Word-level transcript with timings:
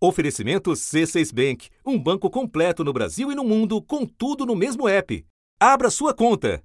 Oferecimento 0.00 0.70
C6 0.70 1.34
Bank, 1.34 1.68
um 1.84 1.98
banco 1.98 2.30
completo 2.30 2.84
no 2.84 2.92
Brasil 2.92 3.32
e 3.32 3.34
no 3.34 3.42
mundo, 3.42 3.82
com 3.82 4.06
tudo 4.06 4.46
no 4.46 4.54
mesmo 4.54 4.88
app. 4.88 5.26
Abra 5.58 5.90
sua 5.90 6.14
conta. 6.14 6.62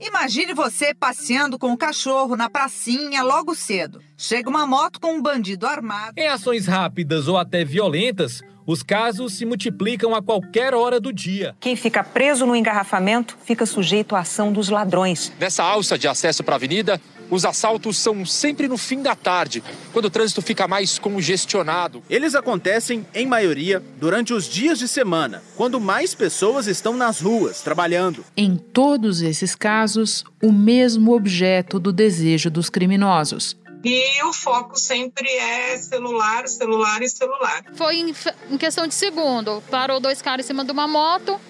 Imagine 0.00 0.54
você 0.54 0.94
passeando 0.94 1.58
com 1.58 1.72
o 1.72 1.76
cachorro 1.76 2.36
na 2.36 2.48
pracinha 2.48 3.20
logo 3.24 3.52
cedo. 3.56 4.00
Chega 4.16 4.48
uma 4.48 4.64
moto 4.64 5.00
com 5.00 5.14
um 5.14 5.22
bandido 5.22 5.66
armado. 5.66 6.12
Em 6.16 6.28
ações 6.28 6.66
rápidas 6.68 7.26
ou 7.26 7.36
até 7.36 7.64
violentas, 7.64 8.40
os 8.64 8.80
casos 8.80 9.34
se 9.34 9.44
multiplicam 9.44 10.14
a 10.14 10.22
qualquer 10.22 10.72
hora 10.72 11.00
do 11.00 11.12
dia. 11.12 11.56
Quem 11.58 11.74
fica 11.74 12.04
preso 12.04 12.46
no 12.46 12.54
engarrafamento 12.54 13.36
fica 13.44 13.66
sujeito 13.66 14.14
à 14.14 14.20
ação 14.20 14.52
dos 14.52 14.68
ladrões. 14.68 15.32
Nessa 15.36 15.64
alça 15.64 15.98
de 15.98 16.06
acesso 16.06 16.44
para 16.44 16.54
a 16.54 16.58
avenida, 16.58 17.00
os 17.32 17.46
assaltos 17.46 17.96
são 17.96 18.26
sempre 18.26 18.68
no 18.68 18.76
fim 18.76 19.00
da 19.00 19.16
tarde, 19.16 19.64
quando 19.90 20.04
o 20.04 20.10
trânsito 20.10 20.42
fica 20.42 20.68
mais 20.68 20.98
congestionado. 20.98 22.02
Eles 22.10 22.34
acontecem, 22.34 23.06
em 23.14 23.26
maioria, 23.26 23.82
durante 23.98 24.34
os 24.34 24.46
dias 24.46 24.78
de 24.78 24.86
semana, 24.86 25.42
quando 25.56 25.80
mais 25.80 26.14
pessoas 26.14 26.66
estão 26.66 26.94
nas 26.94 27.22
ruas 27.22 27.62
trabalhando. 27.62 28.22
Em 28.36 28.54
todos 28.54 29.22
esses 29.22 29.54
casos, 29.54 30.24
o 30.42 30.52
mesmo 30.52 31.14
objeto 31.14 31.80
do 31.80 31.90
desejo 31.90 32.50
dos 32.50 32.68
criminosos. 32.68 33.56
E 33.82 34.22
o 34.24 34.32
foco 34.34 34.78
sempre 34.78 35.26
é 35.26 35.78
celular, 35.78 36.46
celular 36.46 37.00
e 37.00 37.08
celular. 37.08 37.64
Foi 37.72 37.96
em, 37.96 38.14
em 38.50 38.58
questão 38.58 38.86
de 38.86 38.94
segundo. 38.94 39.62
Parou 39.70 39.98
dois 39.98 40.20
caras 40.20 40.44
em 40.44 40.48
cima 40.48 40.66
de 40.66 40.70
uma 40.70 40.86
moto, 40.86 41.40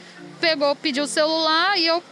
pegou, 0.41 0.77
pediu 0.77 1.05
o 1.05 1.09
celular 1.09 1.77
e 1.77 1.89
eu 1.89 2.03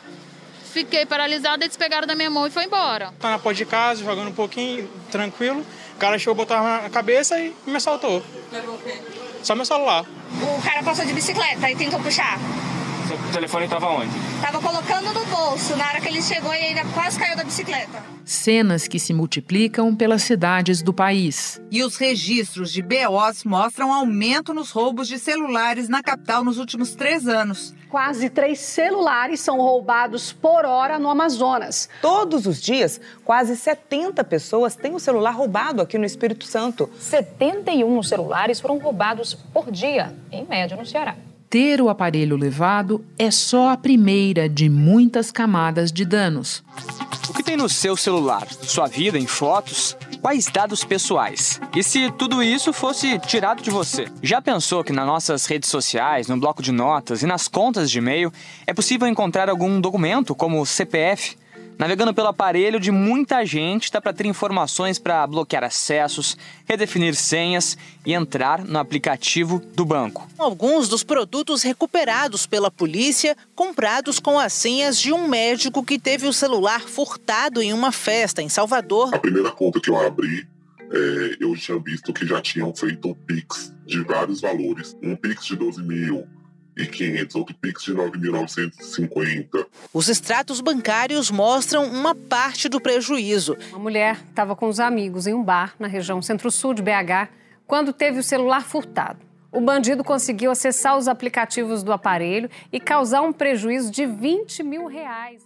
Fiquei 0.73 1.05
paralisada, 1.05 1.65
eles 1.65 1.77
pegaram 1.77 2.06
da 2.06 2.15
minha 2.15 2.30
mão 2.30 2.47
e 2.47 2.51
foi 2.51 2.65
embora. 2.65 3.12
Tá 3.19 3.30
na 3.30 3.38
porta 3.38 3.56
de 3.59 3.65
casa, 3.66 4.05
jogando 4.05 4.29
um 4.29 4.33
pouquinho, 4.34 4.88
tranquilo. 5.10 5.66
O 5.96 5.98
cara 5.98 6.19
chegou, 6.19 6.34
botou 6.34 6.56
na 6.56 6.88
cabeça 6.91 7.38
e 7.38 7.52
me 7.66 7.77
assaltou. 7.77 8.23
Levou 8.52 8.77
o 8.77 8.79
quê? 8.79 8.95
Só 9.43 9.55
meu 9.55 9.65
celular. 9.65 10.05
O 10.41 10.62
cara 10.62 10.83
passou 10.83 11.05
de 11.05 11.12
bicicleta 11.12 11.69
e 11.70 11.74
tentou 11.77 11.98
puxar. 12.01 12.38
O 13.13 13.33
telefone 13.33 13.65
estava 13.65 13.89
onde? 13.89 14.13
Tava 14.41 14.61
colocando 14.61 15.13
no 15.13 15.27
bolso. 15.27 15.75
Na 15.75 15.89
hora 15.89 16.01
que 16.01 16.07
ele 16.07 16.23
chegou, 16.23 16.55
ele 16.55 16.66
ainda 16.66 16.85
quase 16.95 17.19
caiu 17.19 17.37
da 17.37 17.43
bicicleta. 17.43 18.02
Cenas 18.25 18.87
que 18.87 19.01
se 19.01 19.13
multiplicam 19.13 19.97
pelas 19.97 20.23
cidades 20.23 20.80
do 20.80 20.95
país. 20.95 21.61
E 21.73 21.83
os 21.83 21.97
registros 21.97 22.71
de 22.73 22.80
BOs 22.83 23.43
mostram 23.43 23.93
aumento 23.93 24.55
nos 24.55 24.71
roubos 24.71 25.09
de 25.09 25.19
celulares 25.19 25.89
na 25.89 26.05
capital 26.05 26.45
nos 26.45 26.57
últimos 26.57 26.95
três 26.95 27.27
anos. 27.27 27.75
Quase 27.89 28.30
três 28.30 28.61
celulares 28.61 29.41
são 29.41 29.57
roubados 29.57 30.33
por 30.33 30.65
hora 30.65 30.97
no 30.97 31.11
Amazonas. 31.11 31.89
Todos 32.01 32.47
os 32.47 32.61
dias, 32.61 33.01
quase 33.24 33.57
70 33.57 34.23
pessoas 34.23 34.77
têm 34.77 34.95
o 34.95 35.01
celular 35.01 35.33
roubado 35.33 35.83
aqui 35.83 35.99
no 35.99 36.05
Espírito 36.05 36.45
Santo. 36.45 36.89
71 37.01 38.01
celulares 38.05 38.61
foram 38.61 38.79
roubados 38.79 39.35
por 39.35 39.73
dia, 39.73 40.15
em 40.30 40.47
média, 40.47 40.77
no 40.77 40.87
Ceará 40.87 41.17
ter 41.51 41.82
o 41.82 41.88
aparelho 41.88 42.37
levado 42.37 43.04
é 43.18 43.29
só 43.29 43.70
a 43.70 43.76
primeira 43.76 44.48
de 44.48 44.68
muitas 44.68 45.32
camadas 45.32 45.90
de 45.90 46.04
danos. 46.04 46.62
O 47.29 47.34
que 47.34 47.43
tem 47.43 47.56
no 47.56 47.68
seu 47.68 47.96
celular? 47.96 48.46
Sua 48.62 48.87
vida 48.87 49.18
em 49.18 49.26
fotos? 49.26 49.96
Quais 50.23 50.46
dados 50.46 50.84
pessoais? 50.84 51.60
E 51.74 51.82
se 51.82 52.09
tudo 52.12 52.40
isso 52.40 52.73
fosse 52.73 53.18
tirado 53.18 53.62
de 53.62 53.71
você? 53.71 54.06
Já 54.23 54.40
pensou 54.40 54.84
que 54.84 54.93
nas 54.93 55.06
nossas 55.06 55.45
redes 55.46 55.68
sociais, 55.68 56.28
no 56.28 56.38
bloco 56.38 56.62
de 56.62 56.71
notas 56.71 57.23
e 57.23 57.26
nas 57.26 57.48
contas 57.48 57.90
de 57.90 57.98
e-mail 57.98 58.32
é 58.65 58.73
possível 58.73 59.09
encontrar 59.09 59.48
algum 59.48 59.80
documento, 59.80 60.37
como 60.37 60.65
CPF, 60.65 61.37
Navegando 61.81 62.13
pelo 62.13 62.29
aparelho 62.29 62.79
de 62.79 62.91
muita 62.91 63.43
gente, 63.43 63.91
dá 63.91 64.03
para 64.03 64.12
ter 64.12 64.27
informações 64.27 64.99
para 64.99 65.27
bloquear 65.27 65.65
acessos, 65.65 66.37
redefinir 66.67 67.15
senhas 67.15 67.78
e 68.05 68.12
entrar 68.12 68.62
no 68.67 68.78
aplicativo 68.78 69.62
do 69.75 69.87
banco. 69.87 70.28
Alguns 70.37 70.91
dos 70.91 71.03
produtos 71.03 71.62
recuperados 71.62 72.45
pela 72.45 72.71
polícia, 72.71 73.34
comprados 73.55 74.21
com 74.21 74.39
as 74.39 74.53
senhas 74.53 75.01
de 75.01 75.11
um 75.11 75.27
médico 75.27 75.83
que 75.83 75.99
teve 75.99 76.27
o 76.27 76.34
celular 76.34 76.83
furtado 76.83 77.63
em 77.63 77.73
uma 77.73 77.91
festa 77.91 78.43
em 78.43 78.51
Salvador. 78.51 79.15
A 79.15 79.19
primeira 79.19 79.51
conta 79.51 79.81
que 79.81 79.89
eu 79.89 79.99
abri 79.99 80.47
é, 80.93 81.37
eu 81.41 81.57
tinha 81.57 81.79
visto 81.79 82.13
que 82.13 82.27
já 82.27 82.43
tinham 82.43 82.75
feito 82.75 83.09
um 83.09 83.15
Pix 83.15 83.73
de 83.87 84.03
vários 84.03 84.43
valores. 84.43 84.95
Um 85.03 85.17
Pix 85.17 85.47
de 85.47 85.57
12 85.57 85.83
mil, 85.83 86.27
e 86.83 86.87
500, 86.87 87.37
outro 87.37 87.55
Pix 87.55 87.85
de 87.85 87.95
9.950. 87.95 89.67
Os 89.93 90.09
extratos 90.09 90.61
bancários 90.61 91.31
mostram 91.31 91.85
uma 91.85 92.15
parte 92.15 92.69
do 92.69 92.81
prejuízo. 92.81 93.57
Uma 93.71 93.79
mulher 93.79 94.21
estava 94.29 94.57
com 94.57 94.69
os 94.69 94.81
amigos 94.81 95.27
em 95.27 95.35
um 95.35 95.43
bar 95.43 95.75
na 95.79 95.89
região 95.89 96.21
centro-sul 96.21 96.75
de 96.75 96.83
BH 96.83 97.29
quando 97.67 97.93
teve 97.93 98.19
o 98.19 98.23
celular 98.23 98.63
furtado. 98.63 99.19
O 99.53 99.61
bandido 99.61 100.05
conseguiu 100.05 100.51
acessar 100.51 100.97
os 100.97 101.09
aplicativos 101.09 101.83
do 101.83 101.93
aparelho 101.93 102.49
e 102.73 102.79
causar 102.79 103.23
um 103.23 103.33
prejuízo 103.33 103.91
de 103.91 104.07
20 104.07 104.63
mil 104.63 104.87
reais. 104.87 105.43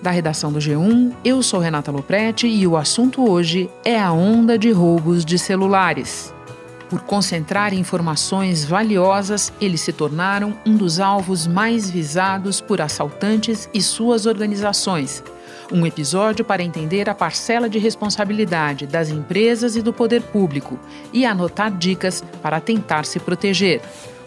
Da 0.00 0.12
redação 0.12 0.52
do 0.52 0.60
G1, 0.60 1.12
eu 1.24 1.42
sou 1.42 1.58
Renata 1.58 1.90
Loprete 1.90 2.46
e 2.46 2.64
o 2.64 2.76
assunto 2.76 3.28
hoje 3.28 3.68
é 3.84 3.98
a 3.98 4.12
onda 4.12 4.56
de 4.56 4.70
roubos 4.70 5.24
de 5.24 5.36
celulares. 5.36 6.32
Por 6.88 7.00
concentrar 7.00 7.74
informações 7.74 8.64
valiosas, 8.64 9.52
eles 9.60 9.80
se 9.80 9.92
tornaram 9.92 10.56
um 10.64 10.76
dos 10.76 11.00
alvos 11.00 11.46
mais 11.46 11.90
visados 11.90 12.60
por 12.60 12.80
assaltantes 12.80 13.68
e 13.74 13.82
suas 13.82 14.24
organizações. 14.24 15.22
Um 15.72 15.84
episódio 15.84 16.44
para 16.44 16.62
entender 16.62 17.10
a 17.10 17.14
parcela 17.14 17.68
de 17.68 17.78
responsabilidade 17.78 18.86
das 18.86 19.10
empresas 19.10 19.74
e 19.74 19.82
do 19.82 19.92
poder 19.92 20.22
público 20.22 20.78
e 21.12 21.26
anotar 21.26 21.76
dicas 21.76 22.22
para 22.40 22.60
tentar 22.60 23.04
se 23.04 23.18
proteger. 23.18 23.80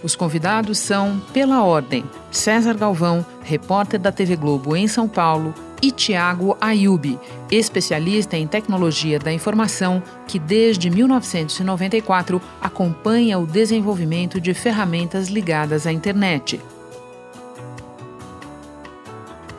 Os 0.03 0.15
convidados 0.15 0.79
são, 0.79 1.21
pela 1.33 1.63
ordem, 1.63 2.03
César 2.29 2.73
Galvão, 2.73 3.25
repórter 3.41 3.99
da 3.99 4.11
TV 4.11 4.35
Globo 4.35 4.75
em 4.75 4.87
São 4.87 5.07
Paulo, 5.07 5.53
e 5.81 5.91
Tiago 5.91 6.57
Ayubi, 6.59 7.19
especialista 7.49 8.37
em 8.37 8.47
tecnologia 8.47 9.19
da 9.19 9.31
informação 9.31 10.03
que 10.27 10.37
desde 10.37 10.89
1994 10.89 12.41
acompanha 12.61 13.39
o 13.39 13.45
desenvolvimento 13.45 14.39
de 14.39 14.53
ferramentas 14.53 15.27
ligadas 15.27 15.87
à 15.87 15.91
internet. 15.91 16.59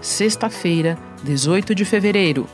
Sexta-feira, 0.00 0.98
18 1.22 1.74
de 1.74 1.84
fevereiro. 1.84 2.46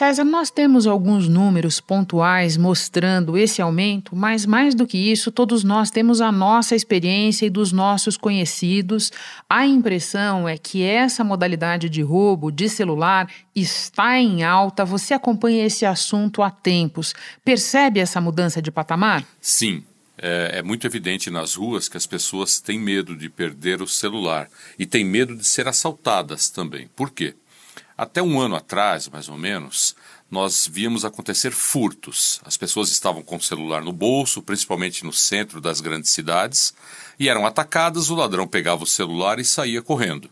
César, 0.00 0.24
nós 0.24 0.48
temos 0.48 0.86
alguns 0.86 1.28
números 1.28 1.78
pontuais 1.78 2.56
mostrando 2.56 3.36
esse 3.36 3.60
aumento, 3.60 4.16
mas 4.16 4.46
mais 4.46 4.74
do 4.74 4.86
que 4.86 4.96
isso, 4.96 5.30
todos 5.30 5.62
nós 5.62 5.90
temos 5.90 6.22
a 6.22 6.32
nossa 6.32 6.74
experiência 6.74 7.44
e 7.44 7.50
dos 7.50 7.70
nossos 7.70 8.16
conhecidos. 8.16 9.12
A 9.46 9.66
impressão 9.66 10.48
é 10.48 10.56
que 10.56 10.82
essa 10.82 11.22
modalidade 11.22 11.90
de 11.90 12.00
roubo 12.00 12.50
de 12.50 12.66
celular 12.66 13.30
está 13.54 14.18
em 14.18 14.42
alta. 14.42 14.86
Você 14.86 15.12
acompanha 15.12 15.66
esse 15.66 15.84
assunto 15.84 16.42
há 16.42 16.50
tempos. 16.50 17.12
Percebe 17.44 18.00
essa 18.00 18.22
mudança 18.22 18.62
de 18.62 18.70
patamar? 18.70 19.22
Sim. 19.38 19.84
É, 20.16 20.60
é 20.60 20.62
muito 20.62 20.86
evidente 20.86 21.30
nas 21.30 21.56
ruas 21.56 21.90
que 21.90 21.98
as 21.98 22.06
pessoas 22.06 22.58
têm 22.58 22.78
medo 22.78 23.14
de 23.14 23.28
perder 23.28 23.82
o 23.82 23.86
celular 23.86 24.48
e 24.78 24.86
têm 24.86 25.04
medo 25.04 25.36
de 25.36 25.46
ser 25.46 25.68
assaltadas 25.68 26.48
também. 26.48 26.88
Por 26.96 27.10
quê? 27.10 27.34
Até 28.00 28.22
um 28.22 28.40
ano 28.40 28.56
atrás, 28.56 29.10
mais 29.10 29.28
ou 29.28 29.36
menos, 29.36 29.94
nós 30.30 30.66
víamos 30.66 31.04
acontecer 31.04 31.50
furtos. 31.50 32.40
As 32.46 32.56
pessoas 32.56 32.90
estavam 32.90 33.22
com 33.22 33.36
o 33.36 33.42
celular 33.42 33.82
no 33.82 33.92
bolso, 33.92 34.40
principalmente 34.40 35.04
no 35.04 35.12
centro 35.12 35.60
das 35.60 35.82
grandes 35.82 36.08
cidades, 36.10 36.72
e 37.18 37.28
eram 37.28 37.44
atacadas, 37.44 38.08
o 38.08 38.14
ladrão 38.14 38.48
pegava 38.48 38.84
o 38.84 38.86
celular 38.86 39.38
e 39.38 39.44
saía 39.44 39.82
correndo. 39.82 40.30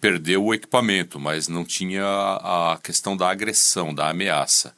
Perdeu 0.00 0.44
o 0.44 0.52
equipamento, 0.52 1.20
mas 1.20 1.46
não 1.46 1.64
tinha 1.64 2.02
a 2.02 2.80
questão 2.82 3.16
da 3.16 3.30
agressão, 3.30 3.94
da 3.94 4.10
ameaça. 4.10 4.74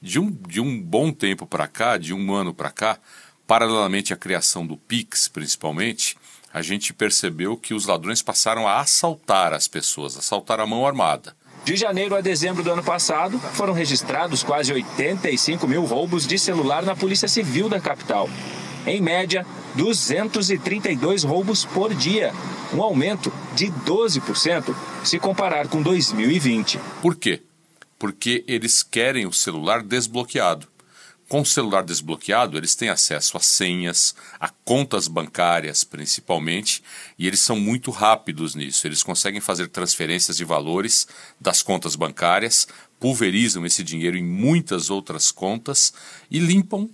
De 0.00 0.20
um, 0.20 0.30
de 0.30 0.60
um 0.60 0.80
bom 0.80 1.10
tempo 1.10 1.48
para 1.48 1.66
cá, 1.66 1.98
de 1.98 2.14
um 2.14 2.32
ano 2.32 2.54
para 2.54 2.70
cá, 2.70 2.96
paralelamente 3.44 4.14
à 4.14 4.16
criação 4.16 4.64
do 4.64 4.76
Pix, 4.76 5.26
principalmente, 5.26 6.16
a 6.54 6.62
gente 6.62 6.94
percebeu 6.94 7.56
que 7.56 7.74
os 7.74 7.86
ladrões 7.86 8.22
passaram 8.22 8.68
a 8.68 8.78
assaltar 8.78 9.52
as 9.52 9.66
pessoas, 9.66 10.16
assaltar 10.16 10.60
a 10.60 10.66
mão 10.66 10.86
armada. 10.86 11.34
De 11.64 11.74
janeiro 11.74 12.14
a 12.14 12.20
dezembro 12.20 12.62
do 12.62 12.70
ano 12.70 12.82
passado, 12.84 13.40
foram 13.40 13.72
registrados 13.72 14.44
quase 14.44 14.72
85 14.72 15.66
mil 15.66 15.84
roubos 15.84 16.28
de 16.28 16.38
celular 16.38 16.84
na 16.84 16.94
Polícia 16.94 17.26
Civil 17.26 17.68
da 17.68 17.80
capital. 17.80 18.30
Em 18.86 19.00
média, 19.00 19.44
232 19.74 21.24
roubos 21.24 21.64
por 21.64 21.92
dia, 21.92 22.32
um 22.72 22.80
aumento 22.80 23.32
de 23.56 23.66
12% 23.66 24.72
se 25.02 25.18
comparar 25.18 25.66
com 25.66 25.82
2020. 25.82 26.78
Por 27.02 27.16
quê? 27.16 27.42
Porque 27.98 28.44
eles 28.46 28.84
querem 28.84 29.26
o 29.26 29.32
celular 29.32 29.82
desbloqueado 29.82 30.68
Com 31.28 31.40
o 31.40 31.46
celular 31.46 31.82
desbloqueado, 31.82 32.56
eles 32.56 32.74
têm 32.74 32.90
acesso 32.90 33.36
a 33.36 33.40
senhas, 33.40 34.14
a 34.38 34.50
contas 34.64 35.08
bancárias 35.08 35.82
principalmente, 35.82 36.82
e 37.18 37.26
eles 37.26 37.40
são 37.40 37.58
muito 37.58 37.90
rápidos 37.90 38.54
nisso. 38.54 38.86
Eles 38.86 39.02
conseguem 39.02 39.40
fazer 39.40 39.68
transferências 39.68 40.36
de 40.36 40.44
valores 40.44 41.08
das 41.40 41.62
contas 41.62 41.96
bancárias, 41.96 42.68
pulverizam 43.00 43.64
esse 43.64 43.82
dinheiro 43.82 44.16
em 44.16 44.24
muitas 44.24 44.90
outras 44.90 45.30
contas 45.30 45.92
e 46.30 46.38
limpam 46.38 46.88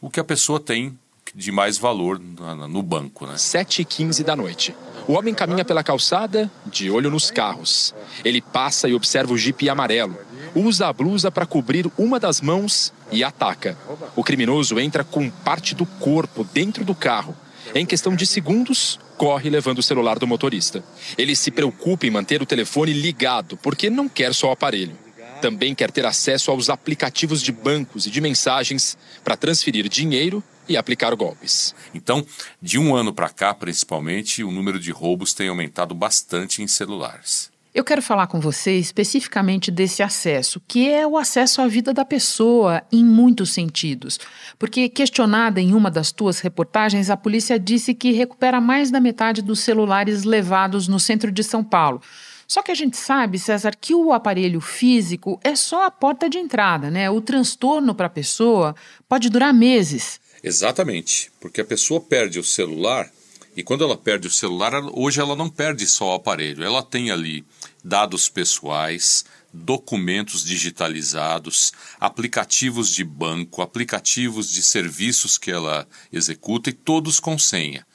o 0.00 0.08
que 0.08 0.20
a 0.20 0.24
pessoa 0.24 0.60
tem 0.60 0.96
de 1.34 1.50
mais 1.50 1.76
valor 1.76 2.18
no 2.18 2.82
banco. 2.82 3.26
Né? 3.26 3.34
7h15 3.34 4.22
da 4.22 4.36
noite. 4.36 4.74
O 5.08 5.14
homem 5.14 5.34
caminha 5.34 5.64
pela 5.64 5.82
calçada, 5.82 6.50
de 6.64 6.90
olho 6.90 7.10
nos 7.10 7.30
carros. 7.30 7.94
Ele 8.24 8.40
passa 8.40 8.88
e 8.88 8.94
observa 8.94 9.32
o 9.32 9.38
jipe 9.38 9.68
amarelo. 9.68 10.16
Usa 10.54 10.86
a 10.86 10.92
blusa 10.92 11.30
para 11.30 11.46
cobrir 11.46 11.90
uma 11.98 12.20
das 12.20 12.40
mãos 12.40 12.92
e 13.10 13.24
ataca. 13.24 13.76
O 14.14 14.22
criminoso 14.22 14.78
entra 14.78 15.02
com 15.02 15.28
parte 15.28 15.74
do 15.74 15.84
corpo 15.84 16.44
dentro 16.44 16.84
do 16.84 16.94
carro. 16.94 17.36
Em 17.74 17.84
questão 17.84 18.14
de 18.14 18.26
segundos, 18.26 19.00
corre 19.16 19.50
levando 19.50 19.78
o 19.78 19.82
celular 19.82 20.18
do 20.18 20.26
motorista. 20.26 20.84
Ele 21.18 21.34
se 21.34 21.50
preocupa 21.50 22.06
em 22.06 22.10
manter 22.10 22.40
o 22.40 22.46
telefone 22.46 22.92
ligado, 22.92 23.56
porque 23.56 23.90
não 23.90 24.08
quer 24.08 24.34
só 24.34 24.48
o 24.48 24.52
aparelho. 24.52 24.96
Também 25.40 25.74
quer 25.74 25.90
ter 25.90 26.06
acesso 26.06 26.50
aos 26.50 26.70
aplicativos 26.70 27.42
de 27.42 27.52
bancos 27.52 28.06
e 28.06 28.10
de 28.10 28.20
mensagens 28.20 28.96
para 29.22 29.36
transferir 29.36 29.88
dinheiro 29.88 30.42
e 30.68 30.76
aplicar 30.76 31.14
golpes. 31.14 31.74
Então, 31.92 32.24
de 32.62 32.78
um 32.78 32.94
ano 32.94 33.12
para 33.12 33.28
cá, 33.28 33.52
principalmente, 33.52 34.42
o 34.42 34.50
número 34.50 34.78
de 34.78 34.90
roubos 34.90 35.34
tem 35.34 35.48
aumentado 35.48 35.94
bastante 35.94 36.62
em 36.62 36.66
celulares. 36.66 37.53
Eu 37.74 37.82
quero 37.82 38.00
falar 38.00 38.28
com 38.28 38.38
você 38.38 38.78
especificamente 38.78 39.68
desse 39.68 40.00
acesso, 40.00 40.62
que 40.68 40.88
é 40.88 41.04
o 41.04 41.18
acesso 41.18 41.60
à 41.60 41.66
vida 41.66 41.92
da 41.92 42.04
pessoa 42.04 42.80
em 42.92 43.04
muitos 43.04 43.52
sentidos. 43.52 44.20
Porque, 44.56 44.88
questionada 44.88 45.60
em 45.60 45.74
uma 45.74 45.90
das 45.90 46.12
tuas 46.12 46.38
reportagens, 46.38 47.10
a 47.10 47.16
polícia 47.16 47.58
disse 47.58 47.92
que 47.92 48.12
recupera 48.12 48.60
mais 48.60 48.92
da 48.92 49.00
metade 49.00 49.42
dos 49.42 49.58
celulares 49.58 50.22
levados 50.22 50.86
no 50.86 51.00
centro 51.00 51.32
de 51.32 51.42
São 51.42 51.64
Paulo. 51.64 52.00
Só 52.46 52.62
que 52.62 52.70
a 52.70 52.76
gente 52.76 52.96
sabe, 52.96 53.40
César, 53.40 53.72
que 53.80 53.92
o 53.92 54.12
aparelho 54.12 54.60
físico 54.60 55.40
é 55.42 55.56
só 55.56 55.84
a 55.84 55.90
porta 55.90 56.30
de 56.30 56.38
entrada, 56.38 56.92
né? 56.92 57.10
O 57.10 57.20
transtorno 57.20 57.92
para 57.92 58.06
a 58.06 58.10
pessoa 58.10 58.76
pode 59.08 59.28
durar 59.28 59.52
meses. 59.52 60.20
Exatamente, 60.44 61.32
porque 61.40 61.60
a 61.60 61.64
pessoa 61.64 62.00
perde 62.00 62.38
o 62.38 62.44
celular 62.44 63.10
e 63.56 63.62
quando 63.62 63.84
ela 63.84 63.96
perde 63.96 64.26
o 64.26 64.30
celular, 64.30 64.72
hoje 64.92 65.20
ela 65.20 65.36
não 65.36 65.48
perde 65.48 65.86
só 65.86 66.12
o 66.12 66.14
aparelho, 66.14 66.64
ela 66.64 66.82
tem 66.82 67.10
ali 67.10 67.44
dados 67.82 68.28
pessoais, 68.28 69.24
documentos 69.52 70.44
digitalizados, 70.44 71.72
aplicativos 72.00 72.88
de 72.88 73.04
banco, 73.04 73.62
aplicativos 73.62 74.50
de 74.50 74.62
serviços 74.62 75.38
que 75.38 75.50
ela 75.50 75.86
executa 76.12 76.70
e 76.70 76.72
todos 76.72 77.20
com 77.20 77.38
senha. 77.38 77.86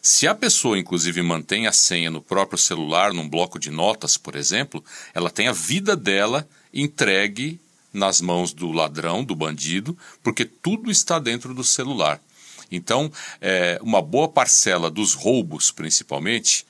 Se 0.00 0.28
a 0.28 0.34
pessoa, 0.34 0.78
inclusive, 0.78 1.20
mantém 1.22 1.66
a 1.66 1.72
senha 1.72 2.10
no 2.10 2.22
próprio 2.22 2.58
celular, 2.58 3.12
num 3.12 3.28
bloco 3.28 3.58
de 3.58 3.70
notas, 3.70 4.16
por 4.16 4.36
exemplo, 4.36 4.84
ela 5.12 5.28
tem 5.28 5.48
a 5.48 5.52
vida 5.52 5.96
dela 5.96 6.48
entregue 6.72 7.60
nas 7.92 8.20
mãos 8.20 8.52
do 8.52 8.70
ladrão, 8.70 9.24
do 9.24 9.34
bandido, 9.34 9.98
porque 10.22 10.44
tudo 10.44 10.90
está 10.90 11.18
dentro 11.18 11.52
do 11.52 11.64
celular. 11.64 12.20
Então, 12.70 13.10
é, 13.40 13.78
uma 13.82 14.02
boa 14.02 14.28
parcela 14.28 14.90
dos 14.90 15.14
roubos, 15.14 15.70
principalmente, 15.70 16.66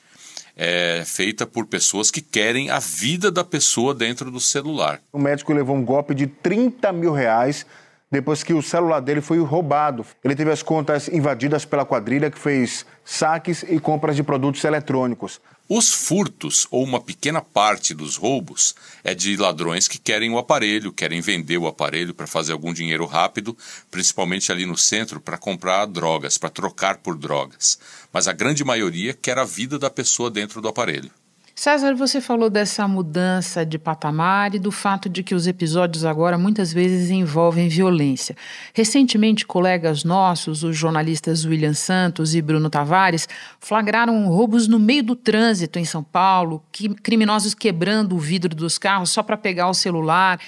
é 0.56 1.04
feita 1.06 1.46
por 1.46 1.66
pessoas 1.66 2.10
que 2.10 2.20
querem 2.20 2.68
a 2.68 2.80
vida 2.80 3.30
da 3.30 3.44
pessoa 3.44 3.94
dentro 3.94 4.30
do 4.30 4.40
celular. 4.40 5.00
O 5.12 5.18
médico 5.18 5.52
levou 5.52 5.76
um 5.76 5.84
golpe 5.84 6.14
de 6.14 6.26
30 6.26 6.92
mil 6.92 7.12
reais 7.12 7.64
depois 8.10 8.42
que 8.42 8.54
o 8.54 8.62
celular 8.62 9.00
dele 9.00 9.20
foi 9.20 9.38
roubado. 9.38 10.04
Ele 10.24 10.34
teve 10.34 10.50
as 10.50 10.62
contas 10.62 11.08
invadidas 11.08 11.64
pela 11.64 11.84
quadrilha 11.84 12.30
que 12.30 12.38
fez 12.38 12.84
saques 13.04 13.62
e 13.62 13.78
compras 13.78 14.16
de 14.16 14.22
produtos 14.22 14.64
eletrônicos. 14.64 15.40
Os 15.70 15.92
furtos, 15.92 16.66
ou 16.70 16.82
uma 16.82 16.98
pequena 16.98 17.42
parte 17.42 17.92
dos 17.92 18.16
roubos, 18.16 18.74
é 19.04 19.14
de 19.14 19.36
ladrões 19.36 19.86
que 19.86 19.98
querem 19.98 20.30
o 20.30 20.38
aparelho, 20.38 20.90
querem 20.90 21.20
vender 21.20 21.58
o 21.58 21.66
aparelho 21.66 22.14
para 22.14 22.26
fazer 22.26 22.52
algum 22.52 22.72
dinheiro 22.72 23.04
rápido, 23.04 23.54
principalmente 23.90 24.50
ali 24.50 24.64
no 24.64 24.78
centro, 24.78 25.20
para 25.20 25.36
comprar 25.36 25.84
drogas, 25.84 26.38
para 26.38 26.48
trocar 26.48 26.96
por 26.96 27.18
drogas. 27.18 27.78
Mas 28.10 28.26
a 28.26 28.32
grande 28.32 28.64
maioria 28.64 29.12
quer 29.12 29.36
a 29.36 29.44
vida 29.44 29.78
da 29.78 29.90
pessoa 29.90 30.30
dentro 30.30 30.62
do 30.62 30.68
aparelho. 30.68 31.10
César, 31.58 31.92
você 31.96 32.20
falou 32.20 32.48
dessa 32.48 32.86
mudança 32.86 33.66
de 33.66 33.80
patamar 33.80 34.54
e 34.54 34.60
do 34.60 34.70
fato 34.70 35.08
de 35.08 35.24
que 35.24 35.34
os 35.34 35.48
episódios 35.48 36.04
agora 36.04 36.38
muitas 36.38 36.72
vezes 36.72 37.10
envolvem 37.10 37.68
violência. 37.68 38.36
Recentemente, 38.72 39.44
colegas 39.44 40.04
nossos, 40.04 40.62
os 40.62 40.76
jornalistas 40.76 41.44
William 41.44 41.74
Santos 41.74 42.32
e 42.32 42.40
Bruno 42.40 42.70
Tavares, 42.70 43.28
flagraram 43.58 44.28
roubos 44.28 44.68
no 44.68 44.78
meio 44.78 45.02
do 45.02 45.16
trânsito 45.16 45.80
em 45.80 45.84
São 45.84 46.00
Paulo, 46.00 46.62
criminosos 47.02 47.54
quebrando 47.54 48.14
o 48.14 48.20
vidro 48.20 48.54
dos 48.54 48.78
carros 48.78 49.10
só 49.10 49.20
para 49.20 49.36
pegar 49.36 49.68
o 49.68 49.74
celular. 49.74 50.38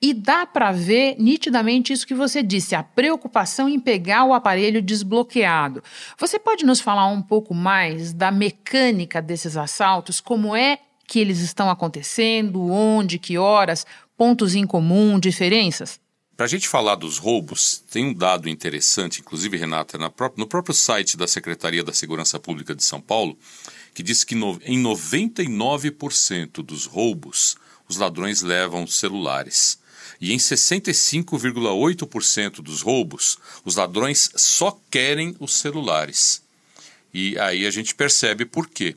E 0.00 0.12
dá 0.12 0.44
para 0.44 0.72
ver 0.72 1.16
nitidamente 1.18 1.92
isso 1.92 2.06
que 2.06 2.14
você 2.14 2.42
disse, 2.42 2.74
a 2.74 2.82
preocupação 2.82 3.68
em 3.68 3.80
pegar 3.80 4.24
o 4.24 4.34
aparelho 4.34 4.82
desbloqueado. 4.82 5.82
Você 6.18 6.38
pode 6.38 6.66
nos 6.66 6.80
falar 6.80 7.06
um 7.06 7.22
pouco 7.22 7.54
mais 7.54 8.12
da 8.12 8.30
mecânica 8.30 9.22
desses 9.22 9.56
assaltos, 9.56 10.20
como 10.20 10.54
é 10.54 10.78
que 11.06 11.18
eles 11.18 11.40
estão 11.40 11.70
acontecendo, 11.70 12.70
onde, 12.70 13.18
que 13.18 13.38
horas, 13.38 13.86
pontos 14.16 14.54
em 14.54 14.66
comum, 14.66 15.18
diferenças? 15.18 15.98
Para 16.36 16.44
a 16.44 16.48
gente 16.48 16.68
falar 16.68 16.96
dos 16.96 17.16
roubos, 17.16 17.82
tem 17.90 18.04
um 18.04 18.12
dado 18.12 18.46
interessante, 18.46 19.20
inclusive, 19.20 19.56
Renata, 19.56 19.96
no 20.36 20.46
próprio 20.46 20.74
site 20.74 21.16
da 21.16 21.26
Secretaria 21.26 21.82
da 21.82 21.94
Segurança 21.94 22.38
Pública 22.38 22.74
de 22.74 22.84
São 22.84 23.00
Paulo, 23.00 23.38
que 23.94 24.02
diz 24.02 24.22
que 24.22 24.34
em 24.34 24.82
99% 24.82 26.62
dos 26.62 26.84
roubos, 26.84 27.56
os 27.88 27.96
ladrões 27.96 28.42
levam 28.42 28.86
celulares. 28.86 29.78
E 30.20 30.32
em 30.32 30.36
65,8% 30.36 32.62
dos 32.62 32.82
roubos, 32.82 33.38
os 33.64 33.76
ladrões 33.76 34.30
só 34.34 34.76
querem 34.90 35.36
os 35.38 35.54
celulares. 35.54 36.42
E 37.12 37.38
aí 37.38 37.66
a 37.66 37.70
gente 37.70 37.94
percebe 37.94 38.44
por 38.44 38.68
quê. 38.68 38.96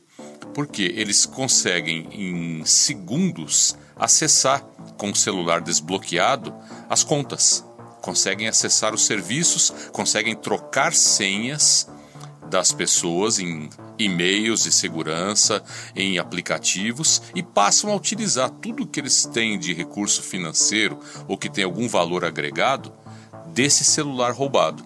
Porque 0.54 0.82
eles 0.82 1.24
conseguem 1.24 2.08
em 2.12 2.64
segundos 2.64 3.76
acessar 3.96 4.60
com 4.96 5.10
o 5.10 5.16
celular 5.16 5.60
desbloqueado 5.60 6.52
as 6.88 7.04
contas, 7.04 7.64
conseguem 8.00 8.48
acessar 8.48 8.94
os 8.94 9.06
serviços, 9.06 9.70
conseguem 9.92 10.34
trocar 10.34 10.94
senhas 10.94 11.86
das 12.50 12.72
pessoas 12.72 13.38
em 13.38 13.70
e-mails 13.98 14.64
de 14.64 14.72
segurança, 14.72 15.62
em 15.94 16.18
aplicativos 16.18 17.22
e 17.34 17.42
passam 17.42 17.90
a 17.90 17.96
utilizar 17.96 18.50
tudo 18.50 18.86
que 18.86 19.00
eles 19.00 19.24
têm 19.24 19.58
de 19.58 19.72
recurso 19.72 20.22
financeiro 20.22 20.98
ou 21.28 21.38
que 21.38 21.48
tem 21.48 21.64
algum 21.64 21.88
valor 21.88 22.24
agregado 22.24 22.92
desse 23.46 23.84
celular 23.84 24.32
roubado. 24.32 24.84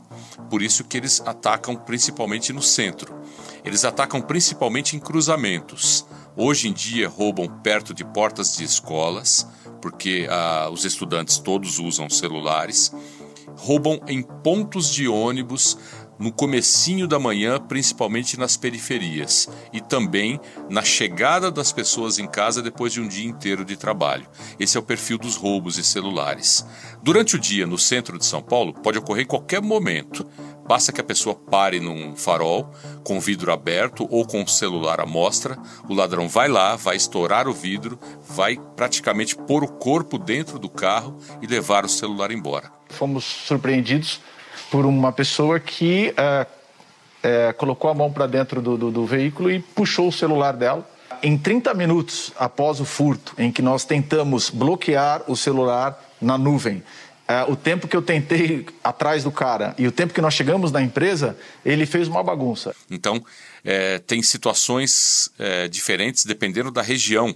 Por 0.50 0.62
isso 0.62 0.84
que 0.84 0.96
eles 0.96 1.22
atacam 1.24 1.74
principalmente 1.74 2.52
no 2.52 2.62
centro. 2.62 3.14
Eles 3.64 3.84
atacam 3.84 4.20
principalmente 4.20 4.94
em 4.94 5.00
cruzamentos. 5.00 6.06
Hoje 6.36 6.68
em 6.68 6.72
dia 6.72 7.08
roubam 7.08 7.48
perto 7.62 7.94
de 7.94 8.04
portas 8.04 8.56
de 8.56 8.64
escolas, 8.64 9.46
porque 9.80 10.26
ah, 10.30 10.68
os 10.70 10.84
estudantes 10.84 11.38
todos 11.38 11.78
usam 11.78 12.10
celulares. 12.10 12.92
Roubam 13.56 14.00
em 14.08 14.22
pontos 14.22 14.92
de 14.92 15.06
ônibus, 15.06 15.78
no 16.18 16.32
comecinho 16.32 17.06
da 17.06 17.18
manhã, 17.18 17.60
principalmente 17.60 18.38
nas 18.38 18.56
periferias, 18.56 19.48
e 19.72 19.80
também 19.80 20.40
na 20.70 20.82
chegada 20.82 21.50
das 21.50 21.72
pessoas 21.72 22.18
em 22.18 22.26
casa 22.26 22.62
depois 22.62 22.92
de 22.92 23.00
um 23.00 23.08
dia 23.08 23.26
inteiro 23.28 23.64
de 23.64 23.76
trabalho. 23.76 24.26
Esse 24.58 24.76
é 24.76 24.80
o 24.80 24.84
perfil 24.84 25.18
dos 25.18 25.36
roubos 25.36 25.78
e 25.78 25.84
celulares. 25.84 26.66
Durante 27.02 27.36
o 27.36 27.38
dia, 27.38 27.66
no 27.66 27.78
centro 27.78 28.18
de 28.18 28.24
São 28.24 28.42
Paulo, 28.42 28.72
pode 28.72 28.98
ocorrer 28.98 29.24
em 29.24 29.28
qualquer 29.28 29.60
momento. 29.60 30.26
Basta 30.66 30.92
que 30.92 31.00
a 31.00 31.04
pessoa 31.04 31.34
pare 31.34 31.78
num 31.78 32.16
farol, 32.16 32.70
com 33.02 33.18
o 33.18 33.20
vidro 33.20 33.52
aberto 33.52 34.06
ou 34.10 34.26
com 34.26 34.42
o 34.42 34.48
celular 34.48 34.98
à 34.98 35.04
mostra, 35.04 35.58
o 35.86 35.92
ladrão 35.92 36.26
vai 36.26 36.48
lá, 36.48 36.74
vai 36.74 36.96
estourar 36.96 37.46
o 37.46 37.52
vidro, 37.52 37.98
vai 38.26 38.58
praticamente 38.74 39.36
pôr 39.36 39.62
o 39.62 39.68
corpo 39.68 40.18
dentro 40.18 40.58
do 40.58 40.70
carro 40.70 41.18
e 41.42 41.46
levar 41.46 41.84
o 41.84 41.88
celular 41.88 42.30
embora. 42.30 42.72
Fomos 42.88 43.24
surpreendidos 43.24 44.20
por 44.74 44.84
uma 44.86 45.12
pessoa 45.12 45.60
que 45.60 46.12
é, 46.16 46.46
é, 47.22 47.52
colocou 47.52 47.88
a 47.88 47.94
mão 47.94 48.12
para 48.12 48.26
dentro 48.26 48.60
do, 48.60 48.76
do, 48.76 48.90
do 48.90 49.06
veículo 49.06 49.48
e 49.48 49.60
puxou 49.60 50.08
o 50.08 50.12
celular 50.12 50.56
dela. 50.56 50.84
Em 51.22 51.38
30 51.38 51.72
minutos 51.74 52.32
após 52.36 52.80
o 52.80 52.84
furto, 52.84 53.36
em 53.38 53.52
que 53.52 53.62
nós 53.62 53.84
tentamos 53.84 54.50
bloquear 54.50 55.22
o 55.28 55.36
celular 55.36 55.96
na 56.20 56.36
nuvem, 56.36 56.82
é, 57.28 57.44
o 57.44 57.54
tempo 57.54 57.86
que 57.86 57.96
eu 57.96 58.02
tentei 58.02 58.66
atrás 58.82 59.22
do 59.22 59.30
cara 59.30 59.76
e 59.78 59.86
o 59.86 59.92
tempo 59.92 60.12
que 60.12 60.20
nós 60.20 60.34
chegamos 60.34 60.72
na 60.72 60.82
empresa, 60.82 61.38
ele 61.64 61.86
fez 61.86 62.08
uma 62.08 62.24
bagunça. 62.24 62.74
Então, 62.90 63.24
é, 63.64 64.00
tem 64.00 64.24
situações 64.24 65.30
é, 65.38 65.68
diferentes 65.68 66.24
dependendo 66.24 66.72
da 66.72 66.82
região 66.82 67.32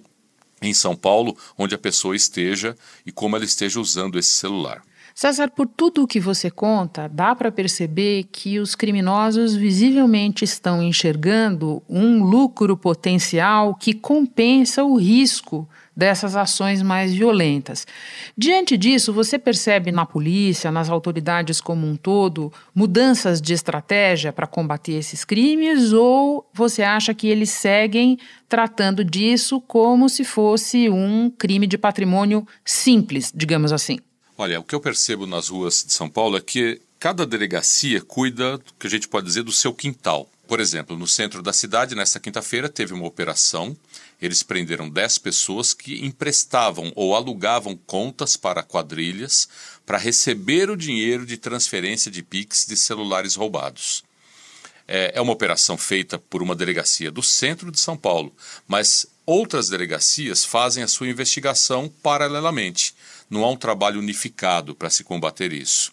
em 0.61 0.75
São 0.75 0.97
Paulo 0.97 1.37
onde 1.57 1.73
a 1.73 1.79
pessoa 1.79 2.17
esteja 2.17 2.77
e 3.07 3.13
como 3.13 3.37
ela 3.37 3.45
esteja 3.45 3.79
usando 3.79 4.19
esse 4.19 4.33
celular. 4.33 4.83
César, 5.21 5.51
por 5.51 5.67
tudo 5.67 6.05
o 6.05 6.07
que 6.07 6.21
você 6.21 6.49
conta, 6.49 7.09
dá 7.09 7.35
para 7.35 7.51
perceber 7.51 8.29
que 8.31 8.61
os 8.61 8.77
criminosos 8.77 9.53
visivelmente 9.53 10.45
estão 10.45 10.81
enxergando 10.81 11.83
um 11.89 12.23
lucro 12.23 12.77
potencial 12.77 13.75
que 13.75 13.95
compensa 13.95 14.85
o 14.85 14.97
risco 14.97 15.69
dessas 15.97 16.37
ações 16.37 16.83
mais 16.83 17.13
violentas. 17.13 17.85
Diante 18.37 18.77
disso, 18.77 19.13
você 19.13 19.41
percebe 19.41 19.91
na 19.91 20.07
polícia, 20.07 20.71
nas 20.71 20.89
autoridades 20.89 21.61
como 21.61 21.85
um 21.85 21.97
todo, 21.97 22.53
mudanças 22.73 23.41
de 23.41 23.53
estratégia 23.53 24.33
para 24.33 24.47
combater 24.47 24.93
esses 24.93 25.25
crimes 25.25 25.93
ou 25.93 26.49
você 26.55 26.85
acha 26.85 27.13
que 27.13 27.27
eles 27.27 27.51
seguem 27.51 28.19
tratando 28.49 29.05
disso 29.05 29.61
como 29.63 30.09
se 30.09 30.23
fosse 30.23 30.89
um 30.89 31.29
crime 31.29 31.67
de 31.67 31.77
patrimônio 31.77 32.47
simples, 32.65 33.33
digamos 33.35 33.73
assim? 33.73 33.99
Olha, 34.41 34.61
o 34.61 34.63
que 34.63 34.73
eu 34.73 34.81
percebo 34.81 35.27
nas 35.27 35.49
ruas 35.49 35.83
de 35.85 35.93
São 35.93 36.09
Paulo 36.09 36.37
é 36.37 36.41
que 36.41 36.81
cada 37.01 37.27
delegacia 37.27 38.01
cuida, 38.01 38.61
que 38.79 38.87
a 38.87 38.91
gente 38.91 39.09
pode 39.09 39.27
dizer, 39.27 39.43
do 39.43 39.51
seu 39.51 39.75
quintal. 39.75 40.31
Por 40.47 40.61
exemplo, 40.61 40.97
no 40.97 41.09
centro 41.09 41.43
da 41.43 41.53
cidade, 41.53 41.97
nesta 41.97 42.21
quinta-feira, 42.21 42.69
teve 42.69 42.95
uma 42.95 43.05
operação. 43.05 43.77
Eles 44.23 44.45
prenderam 44.45 44.89
10 44.89 45.19
pessoas 45.19 45.75
que 45.75 46.07
emprestavam 46.07 46.93
ou 46.95 47.17
alugavam 47.17 47.77
contas 47.77 48.37
para 48.37 48.63
quadrilhas 48.63 49.49
para 49.85 49.99
receber 49.99 50.71
o 50.71 50.77
dinheiro 50.77 51.27
de 51.27 51.37
transferência 51.37 52.09
de 52.09 52.23
PIX 52.23 52.65
de 52.65 52.77
celulares 52.77 53.35
roubados. 53.35 54.05
É, 54.87 55.15
é 55.17 55.21
uma 55.21 55.33
operação 55.33 55.77
feita 55.77 56.17
por 56.17 56.45
uma 56.45 56.55
delegacia 56.55 57.11
do 57.11 57.25
centro 57.25 57.73
de 57.73 57.81
São 57.81 57.97
Paulo, 57.97 58.33
mas 58.69 59.05
outras 59.27 59.69
delegacias 59.69 60.45
fazem 60.45 60.85
a 60.85 60.89
sua 60.89 61.09
investigação 61.09 61.93
paralelamente. 62.03 62.95
Não 63.29 63.45
há 63.45 63.51
um 63.51 63.57
trabalho 63.57 64.01
unificado 64.01 64.75
para 64.75 64.91
se 64.91 65.05
combater 65.05 65.53
isso. 65.53 65.93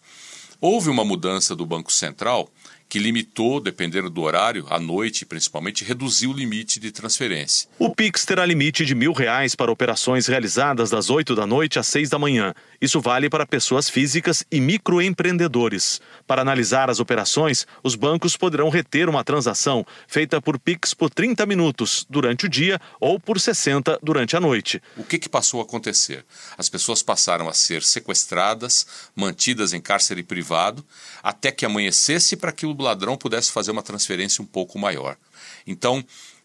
Houve 0.61 0.89
uma 0.89 1.03
mudança 1.03 1.55
do 1.55 1.65
Banco 1.65 1.91
Central 1.91 2.49
que 2.87 2.99
limitou, 2.99 3.59
dependendo 3.59 4.09
do 4.09 4.21
horário, 4.21 4.65
à 4.69 4.79
noite 4.79 5.25
principalmente, 5.25 5.83
reduziu 5.83 6.31
o 6.31 6.33
limite 6.33 6.79
de 6.79 6.91
transferência. 6.91 7.67
O 7.79 7.93
Pix 7.93 8.25
terá 8.25 8.45
limite 8.45 8.85
de 8.85 8.93
mil 8.93 9.11
reais 9.11 9.55
para 9.55 9.71
operações 9.71 10.27
realizadas 10.27 10.89
das 10.89 11.09
8 11.09 11.35
da 11.35 11.47
noite 11.47 11.79
às 11.79 11.87
6 11.87 12.09
da 12.09 12.19
manhã. 12.19 12.53
Isso 12.79 13.01
vale 13.01 13.29
para 13.29 13.45
pessoas 13.45 13.89
físicas 13.89 14.45
e 14.51 14.61
microempreendedores. 14.61 15.99
Para 16.27 16.41
analisar 16.41 16.89
as 16.89 16.99
operações, 16.99 17.65
os 17.83 17.95
bancos 17.95 18.37
poderão 18.37 18.69
reter 18.69 19.09
uma 19.09 19.23
transação 19.23 19.85
feita 20.07 20.41
por 20.41 20.59
Pix 20.59 20.93
por 20.93 21.09
30 21.09 21.45
minutos 21.45 22.05
durante 22.09 22.45
o 22.45 22.49
dia 22.49 22.79
ou 22.99 23.19
por 23.19 23.39
60 23.39 23.99
durante 24.03 24.35
a 24.35 24.39
noite. 24.39 24.81
O 24.95 25.03
que, 25.03 25.17
que 25.17 25.29
passou 25.29 25.59
a 25.59 25.63
acontecer? 25.63 26.23
As 26.57 26.69
pessoas 26.69 27.01
passaram 27.01 27.49
a 27.49 27.53
ser 27.53 27.81
sequestradas, 27.81 28.85
mantidas 29.15 29.73
em 29.73 29.81
cárcere 29.81 30.21
privado, 30.21 30.85
até 31.23 31.51
que 31.51 31.65
amanhecesse 31.65 32.35
para 32.35 32.51
que 32.51 32.65
o 32.65 32.73
ladrão 32.83 33.17
pudesse 33.17 33.51
fazer 33.51 33.71
uma 33.71 33.83
transferência 33.83 34.41
um 34.41 34.45
pouco 34.45 34.77
maior. 34.77 35.17
Então, 35.65 36.03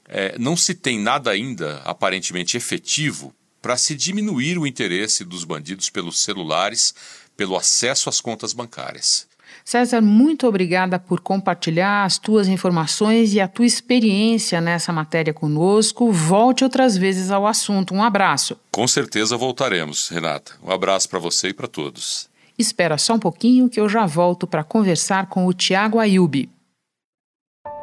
é, 0.09 0.37
não 0.39 0.57
se 0.57 0.75
tem 0.75 0.99
nada 0.99 1.31
ainda 1.31 1.81
aparentemente 1.85 2.57
efetivo 2.57 3.35
para 3.61 3.77
se 3.77 3.95
diminuir 3.95 4.59
o 4.59 4.67
interesse 4.67 5.25
dos 5.25 5.45
bandidos 5.45 5.91
pelos 5.91 6.23
celulares, 6.23 6.95
pelo 7.37 7.57
acesso 7.57 8.09
às 8.09 8.21
contas 8.21 8.53
bancárias. 8.53 9.29
César, 9.65 10.01
muito 10.01 10.47
obrigada 10.47 10.99
por 10.99 11.21
compartilhar 11.21 12.05
as 12.05 12.19
tuas 12.19 12.49
informações 12.49 13.35
e 13.35 13.41
a 13.41 13.49
tua 13.49 13.67
experiência 13.67 14.61
nessa 14.61 14.93
matéria 14.93 15.35
conosco. 15.35 16.11
Volte 16.11 16.65
outras 16.65 16.97
vezes 16.97 17.31
ao 17.31 17.47
assunto. 17.47 17.95
Um 17.95 18.03
abraço. 18.03 18.57
Com 18.73 18.89
certeza 18.89 19.37
voltaremos, 19.37 20.09
Renata. 20.09 20.53
Um 20.63 20.71
abraço 20.71 21.09
para 21.09 21.19
você 21.19 21.49
e 21.49 21.55
para 21.55 21.69
todos. 21.69 22.30
Espera 22.61 22.99
só 22.99 23.15
um 23.15 23.19
pouquinho 23.19 23.71
que 23.71 23.81
eu 23.81 23.89
já 23.89 24.05
volto 24.05 24.47
para 24.47 24.63
conversar 24.63 25.29
com 25.29 25.47
o 25.47 25.53
Tiago 25.55 25.99
Ayubi. 25.99 26.51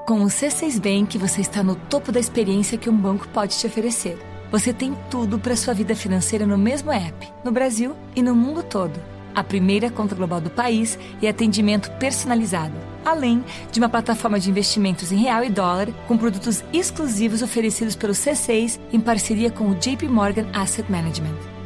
Com 0.06 0.22
o 0.22 0.28
C6 0.28 0.80
Bank, 0.80 1.18
você 1.18 1.42
está 1.42 1.64
no 1.64 1.74
topo 1.74 2.12
da 2.12 2.20
experiência 2.20 2.78
que 2.78 2.88
um 2.88 2.96
banco 2.96 3.28
pode 3.30 3.58
te 3.58 3.66
oferecer. 3.66 4.20
Você 4.52 4.72
tem 4.72 4.96
tudo 5.10 5.40
para 5.40 5.56
sua 5.56 5.74
vida 5.74 5.96
financeira 5.96 6.46
no 6.46 6.60
mesmo 6.60 6.92
app, 6.92 7.28
no 7.44 7.52
Brasil 7.52 7.96
e 8.16 8.22
no 8.22 8.36
mundo 8.36 8.62
todo. 8.62 9.02
A 9.34 9.44
primeira 9.44 9.90
conta 9.90 10.14
global 10.14 10.40
do 10.40 10.52
país 10.52 11.00
e 11.24 11.28
atendimento 11.28 11.90
personalizado, 11.94 12.76
além 13.04 13.44
de 13.72 13.80
uma 13.80 13.90
plataforma 13.90 14.40
de 14.40 14.52
investimentos 14.52 15.12
em 15.12 15.18
real 15.18 15.44
e 15.44 15.50
dólar 15.50 15.92
com 16.08 16.20
produtos 16.20 16.64
exclusivos 16.72 17.42
oferecidos 17.42 17.96
pelo 17.96 18.14
C6 18.14 18.80
em 18.94 19.00
parceria 19.00 19.50
com 19.50 19.72
o 19.72 19.76
JP 19.76 20.08
Morgan 20.08 20.46
Asset 20.54 20.90
Management. 20.92 21.57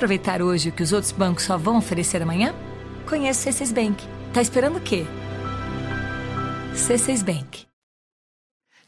Aproveitar 0.00 0.40
hoje 0.40 0.70
o 0.70 0.72
que 0.72 0.82
os 0.82 0.94
outros 0.94 1.12
bancos 1.12 1.44
só 1.44 1.58
vão 1.58 1.76
oferecer 1.76 2.22
amanhã? 2.22 2.54
Conheça 3.06 3.50
o 3.50 3.52
C6 3.52 3.74
Bank. 3.74 4.02
Tá 4.32 4.40
esperando 4.40 4.78
o 4.78 4.80
quê? 4.80 5.04
C6 6.74 7.22
Bank. 7.22 7.66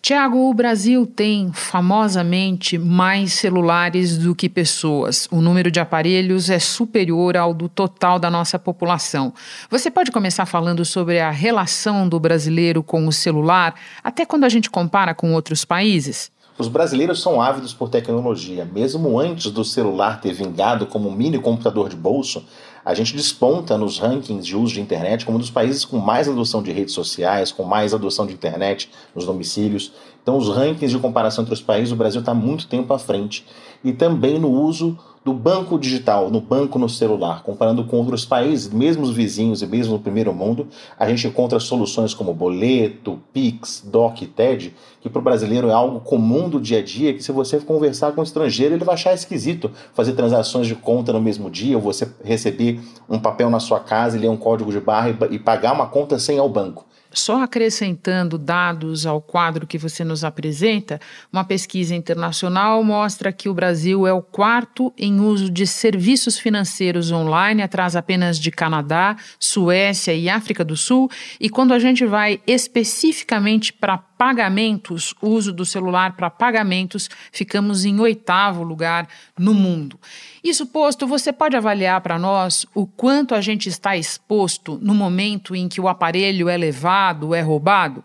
Tiago, 0.01 0.49
o 0.49 0.55
Brasil 0.55 1.07
tem 1.07 1.53
famosamente 1.53 2.79
mais 2.79 3.35
celulares 3.35 4.17
do 4.17 4.35
que 4.35 4.49
pessoas. 4.49 5.29
O 5.31 5.43
número 5.43 5.71
de 5.71 5.79
aparelhos 5.79 6.49
é 6.49 6.59
superior 6.59 7.37
ao 7.37 7.53
do 7.53 7.69
total 7.69 8.19
da 8.19 8.31
nossa 8.31 8.59
população. 8.59 9.35
Você 9.69 9.91
pode 9.91 10.11
começar 10.11 10.47
falando 10.47 10.83
sobre 10.83 11.21
a 11.21 11.31
relação 11.31 12.09
do 12.09 12.19
brasileiro 12.19 12.83
com 12.83 13.07
o 13.07 13.13
celular, 13.13 13.75
até 14.03 14.25
quando 14.25 14.45
a 14.45 14.49
gente 14.49 14.71
compara 14.71 15.15
com 15.15 15.35
outros 15.35 15.63
países? 15.63 16.32
Os 16.59 16.69
brasileiros 16.69 17.23
são 17.23 17.41
ávidos 17.41 17.73
por 17.73 17.89
tecnologia. 17.89 18.65
Mesmo 18.65 19.19
antes 19.19 19.51
do 19.51 19.65
celular 19.65 20.21
ter 20.21 20.35
vingado 20.35 20.87
como 20.87 21.09
um 21.09 21.13
mini 21.13 21.39
computador 21.39 21.89
de 21.89 21.97
bolso, 21.97 22.45
a 22.85 22.93
gente 22.93 23.17
desponta 23.17 23.79
nos 23.79 23.99
rankings 23.99 24.47
de 24.47 24.55
uso 24.55 24.75
de 24.75 24.81
internet 24.81 25.25
como 25.25 25.39
um 25.39 25.41
dos 25.41 25.51
países 25.51 25.85
com 25.85 25.99
mais 25.99 26.29
adoção 26.29 26.63
de 26.63 26.71
redes 26.71 26.93
sociais, 26.93 27.51
com 27.51 27.63
mais 27.63 27.95
adoção 27.95 28.27
de 28.27 28.35
internet 28.35 28.91
nos 29.15 29.25
domicílios. 29.25 29.93
Então, 30.23 30.37
os 30.37 30.49
rankings 30.49 30.91
de 30.91 30.99
comparação 30.99 31.43
entre 31.43 31.55
os 31.55 31.63
países, 31.63 31.91
o 31.91 31.97
Brasil 31.97 32.21
está 32.21 32.35
muito 32.35 32.67
tempo 32.67 32.93
à 32.93 32.99
frente. 32.99 33.47
E 33.83 33.93
também 33.93 34.39
no 34.39 34.51
uso 34.51 34.99
do 35.25 35.33
banco 35.33 35.79
digital, 35.79 36.31
no 36.31 36.41
banco 36.41 36.79
no 36.79 36.89
celular, 36.89 37.43
comparando 37.45 37.85
com 37.85 37.97
outros 37.99 38.25
países, 38.25 38.73
mesmo 38.73 39.05
os 39.05 39.11
vizinhos 39.11 39.63
e 39.63 39.67
mesmo 39.67 39.93
no 39.93 40.01
primeiro 40.01 40.35
mundo, 40.35 40.67
a 40.99 41.09
gente 41.09 41.29
encontra 41.29 41.61
soluções 41.61 42.13
como 42.13 42.35
boleto, 42.35 43.21
Pix, 43.33 43.85
DOC, 43.87 44.27
TED, 44.27 44.75
que 45.01 45.09
para 45.09 45.21
o 45.21 45.23
brasileiro 45.23 45.69
é 45.69 45.73
algo 45.73 46.01
comum 46.01 46.49
do 46.49 46.61
dia 46.61 46.81
a 46.81 46.83
dia, 46.83 47.15
que 47.15 47.23
se 47.23 47.31
você 47.31 47.61
conversar 47.61 48.13
com 48.13 48.21
um 48.21 48.25
estrangeiro, 48.25 48.75
ele 48.75 48.85
vai 48.85 48.95
achar 48.95 49.15
esquisito 49.15 49.71
fazer 49.95 50.15
transações 50.15 50.67
de 50.67 50.75
conta 50.75 51.13
no 51.13 51.21
mesmo 51.21 51.49
dia, 51.49 51.77
ou 51.77 51.83
você 51.83 52.09
receber 52.25 52.81
um 53.09 53.19
papel 53.19 53.49
na 53.49 53.61
sua 53.61 53.79
casa 53.79 54.19
ler 54.19 54.29
um 54.29 54.37
código 54.37 54.73
de 54.73 54.81
barra 54.81 55.11
e, 55.11 55.35
e 55.35 55.39
pagar 55.39 55.73
uma 55.73 55.87
conta 55.87 56.19
sem 56.19 56.37
ir 56.37 56.41
ao 56.41 56.49
banco. 56.49 56.85
Só 57.15 57.43
acrescentando 57.43 58.39
dados 58.39 59.05
ao 59.05 59.21
quadro 59.21 59.67
que 59.67 59.77
você 59.77 60.03
nos 60.03 60.25
apresenta, 60.25 61.01
uma 61.33 61.45
pesquisa 61.45 61.95
internacional 61.95 62.83
mostra 62.83 63.33
que 63.33 63.49
o 63.49 63.55
Brasil 63.55 64.07
é 64.07 64.13
o 64.13 64.23
quarto 64.23 64.93
em 64.97 65.21
uso 65.21 65.51
de 65.51 65.67
serviços 65.67 66.39
financeiros 66.39 67.11
online, 67.11 67.63
atrás 67.63 67.95
apenas 67.95 68.39
de 68.39 68.51
Canadá, 68.51 69.17
Suécia 69.39 70.15
e 70.15 70.29
África 70.29 70.65
do 70.65 70.77
Sul. 70.77 71.11
E 71.39 71.51
quando 71.51 71.73
a 71.73 71.79
gente 71.79 72.07
vai 72.07 72.41
especificamente 72.47 73.73
para 73.73 73.99
pagamentos, 74.23 75.17
uso 75.21 75.53
do 75.53 75.67
celular 75.67 76.15
para 76.15 76.31
pagamentos, 76.31 77.11
ficamos 77.33 77.85
em 77.85 77.99
oitavo 77.99 78.63
lugar 78.63 79.09
no 79.37 79.53
mundo. 79.53 79.99
Isso 80.45 80.65
posto, 80.65 81.09
você 81.09 81.33
pode 81.33 81.57
avaliar 81.57 82.01
para 82.03 82.21
nós 82.21 82.65
o 82.73 82.87
quanto 82.87 83.35
a 83.35 83.41
gente 83.41 83.69
está 83.69 83.97
exposto 83.97 84.79
no 84.81 84.95
momento 84.95 85.57
em 85.57 85.69
que 85.69 85.81
o 85.81 85.89
aparelho 85.89 86.49
é 86.49 86.57
levado, 86.57 87.35
é 87.35 87.41
roubado? 87.41 88.05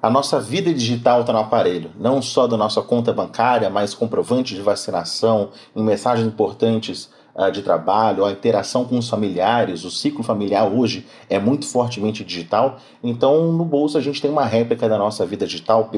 A 0.00 0.08
nossa 0.08 0.40
vida 0.40 0.72
digital 0.72 1.22
está 1.22 1.32
no 1.32 1.40
aparelho, 1.40 1.90
não 1.98 2.22
só 2.22 2.46
da 2.46 2.56
nossa 2.56 2.80
conta 2.80 3.12
bancária, 3.12 3.68
mas 3.68 3.92
comprovante 3.92 4.54
de 4.54 4.62
vacinação, 4.62 5.50
em 5.74 5.82
mensagens 5.82 6.28
importantes 6.28 7.10
de 7.52 7.60
trabalho, 7.60 8.24
a 8.24 8.32
interação 8.32 8.84
com 8.86 8.96
os 8.96 9.10
familiares, 9.10 9.84
o 9.84 9.90
ciclo 9.90 10.24
familiar 10.24 10.66
hoje 10.66 11.06
é 11.28 11.38
muito 11.38 11.66
fortemente 11.66 12.24
digital. 12.24 12.78
Então, 13.04 13.52
no 13.52 13.64
bolso, 13.64 13.98
a 13.98 14.00
gente 14.00 14.22
tem 14.22 14.30
uma 14.30 14.46
réplica 14.46 14.88
da 14.88 14.96
nossa 14.96 15.26
vida 15.26 15.46
digital, 15.46 15.90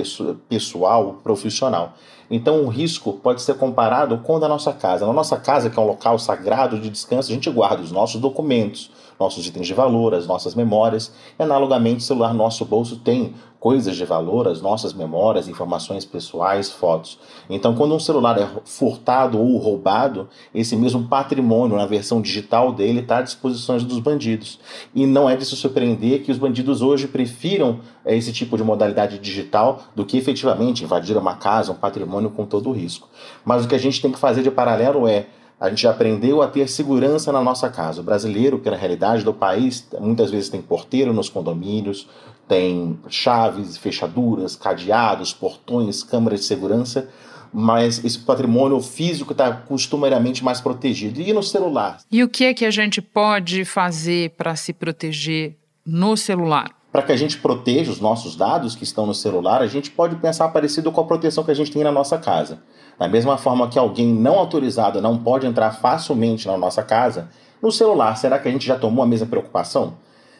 pessoal, 0.49 1.21
profissional. 1.23 1.95
Então, 2.31 2.65
o 2.65 2.69
risco 2.69 3.13
pode 3.15 3.41
ser 3.41 3.55
comparado 3.55 4.19
com 4.19 4.35
o 4.35 4.39
da 4.39 4.49
nossa 4.49 4.73
casa. 4.73 5.07
Na 5.07 5.13
nossa 5.13 5.37
casa, 5.37 5.71
que 5.71 5.79
é 5.79 5.83
um 5.83 5.87
local 5.87 6.19
sagrado 6.19 6.79
de 6.79 6.91
descanso, 6.91 7.31
a 7.31 7.35
gente 7.35 7.49
guarda 7.49 7.83
os 7.83 7.93
nossos 7.93 8.21
documentos, 8.21 8.91
nossos 9.19 9.47
itens 9.47 9.67
de 9.67 9.75
valor, 9.75 10.15
as 10.15 10.27
nossas 10.27 10.55
memórias. 10.55 11.13
E, 11.39 11.43
analogamente, 11.43 11.99
o 11.99 12.07
celular 12.07 12.35
nosso 12.35 12.65
bolso 12.65 12.97
tem 12.97 13.35
coisas 13.61 13.97
de 13.97 14.05
valor, 14.05 14.47
as 14.47 14.63
nossas 14.63 14.93
memórias, 14.93 15.49
informações 15.49 16.05
pessoais, 16.05 16.71
fotos. 16.71 17.19
Então, 17.51 17.75
quando 17.75 17.95
um 17.95 17.99
celular 17.99 18.39
é 18.39 18.49
furtado 18.65 19.39
ou 19.39 19.57
roubado, 19.57 20.29
esse 20.55 20.77
mesmo 20.77 21.09
patrimônio 21.09 21.77
na 21.77 21.87
versão 21.87 22.21
digital 22.21 22.73
dele 22.73 23.01
está 23.01 23.19
à 23.19 23.23
disposição 23.23 23.77
dos 23.79 23.99
bandidos. 23.99 24.61
E 24.95 25.07
não 25.07 25.29
é 25.29 25.37
de 25.37 25.45
se 25.45 25.57
surpreender 25.57 26.23
que 26.23 26.31
os 26.31 26.39
bandidos 26.39 26.83
hoje 26.83 27.09
prefiram 27.09 27.81
eh, 28.05 28.17
esse 28.17 28.33
tipo 28.33 28.57
de 28.57 28.63
modalidade 28.63 29.19
digital 29.19 29.83
do 29.95 30.05
que 30.05 30.17
efetivamente 30.17 30.85
invadir 30.85 31.17
uma 31.17 31.35
casa, 31.35 31.73
um 31.73 31.75
patrimônio 31.77 32.31
com 32.31 32.47
todo 32.47 32.71
o 32.71 32.73
risco. 32.73 33.09
Mas 33.45 33.65
o 33.65 33.69
que 33.69 33.75
a 33.75 33.79
gente 33.79 34.01
tem 34.01 34.13
que 34.13 34.19
fazer 34.19 34.43
de 34.43 34.51
paralelo 34.51 35.07
é 35.09 35.27
A 35.61 35.69
gente 35.71 35.89
aprendeu 35.89 36.41
a 36.41 36.47
ter 36.47 36.69
segurança 36.69 37.33
na 37.33 37.43
nossa 37.43 37.69
casa. 37.69 38.01
O 38.01 38.05
brasileiro, 38.05 38.61
pela 38.61 38.77
realidade 38.77 39.25
do 39.25 39.35
país, 39.35 39.89
muitas 39.99 40.31
vezes 40.31 40.49
tem 40.49 40.63
porteiro 40.63 41.13
nos 41.13 41.29
condomínios, 41.29 42.07
tem 42.49 42.99
chaves, 43.09 43.77
fechaduras, 43.77 44.57
cadeados, 44.57 45.33
portões, 45.33 46.03
câmeras 46.03 46.41
de 46.41 46.47
segurança, 46.47 47.09
mas 47.53 48.05
esse 48.05 48.19
patrimônio 48.19 48.81
físico 48.81 49.33
está 49.33 49.53
costumariamente 49.53 50.43
mais 50.43 50.61
protegido. 50.61 51.21
E 51.21 51.33
no 51.33 51.43
celular? 51.43 51.99
E 52.11 52.25
o 52.25 52.29
que 52.29 52.45
é 52.45 52.55
que 52.55 52.65
a 52.65 52.71
gente 52.71 53.01
pode 53.01 53.65
fazer 53.65 54.31
para 54.31 54.57
se 54.57 54.73
proteger 54.73 55.57
no 55.85 56.17
celular? 56.17 56.71
Para 56.91 57.03
que 57.03 57.13
a 57.13 57.17
gente 57.17 57.39
proteja 57.39 57.93
os 57.93 58.01
nossos 58.01 58.35
dados 58.35 58.75
que 58.75 58.85
estão 58.85 59.07
no 59.07 59.15
celular, 59.15 59.61
a 59.61 59.67
gente 59.67 59.91
pode 59.91 60.17
pensar 60.17 60.49
parecido 60.49 60.91
com 60.91 61.01
a 61.01 61.05
proteção 61.05 61.45
que 61.45 61.51
a 61.51 61.55
gente 61.55 61.71
tem 61.71 61.85
na 61.85 61.93
nossa 61.93 62.17
casa. 62.19 62.63
Da 62.99 63.07
mesma 63.07 63.37
forma 63.37 63.69
que 63.69 63.79
alguém 63.79 64.13
não 64.13 64.39
autorizado 64.39 65.01
não 65.01 65.19
pode 65.19 65.47
entrar 65.47 65.71
facilmente 65.73 66.47
na 66.47 66.57
nossa 66.57 66.83
casa, 66.83 67.29
no 67.63 67.71
celular, 67.71 68.17
será 68.17 68.39
que 68.39 68.49
a 68.49 68.51
gente 68.51 68.67
já 68.67 68.79
tomou 68.79 69.05
a 69.05 69.07
mesma 69.07 69.27
preocupação? 69.27 69.95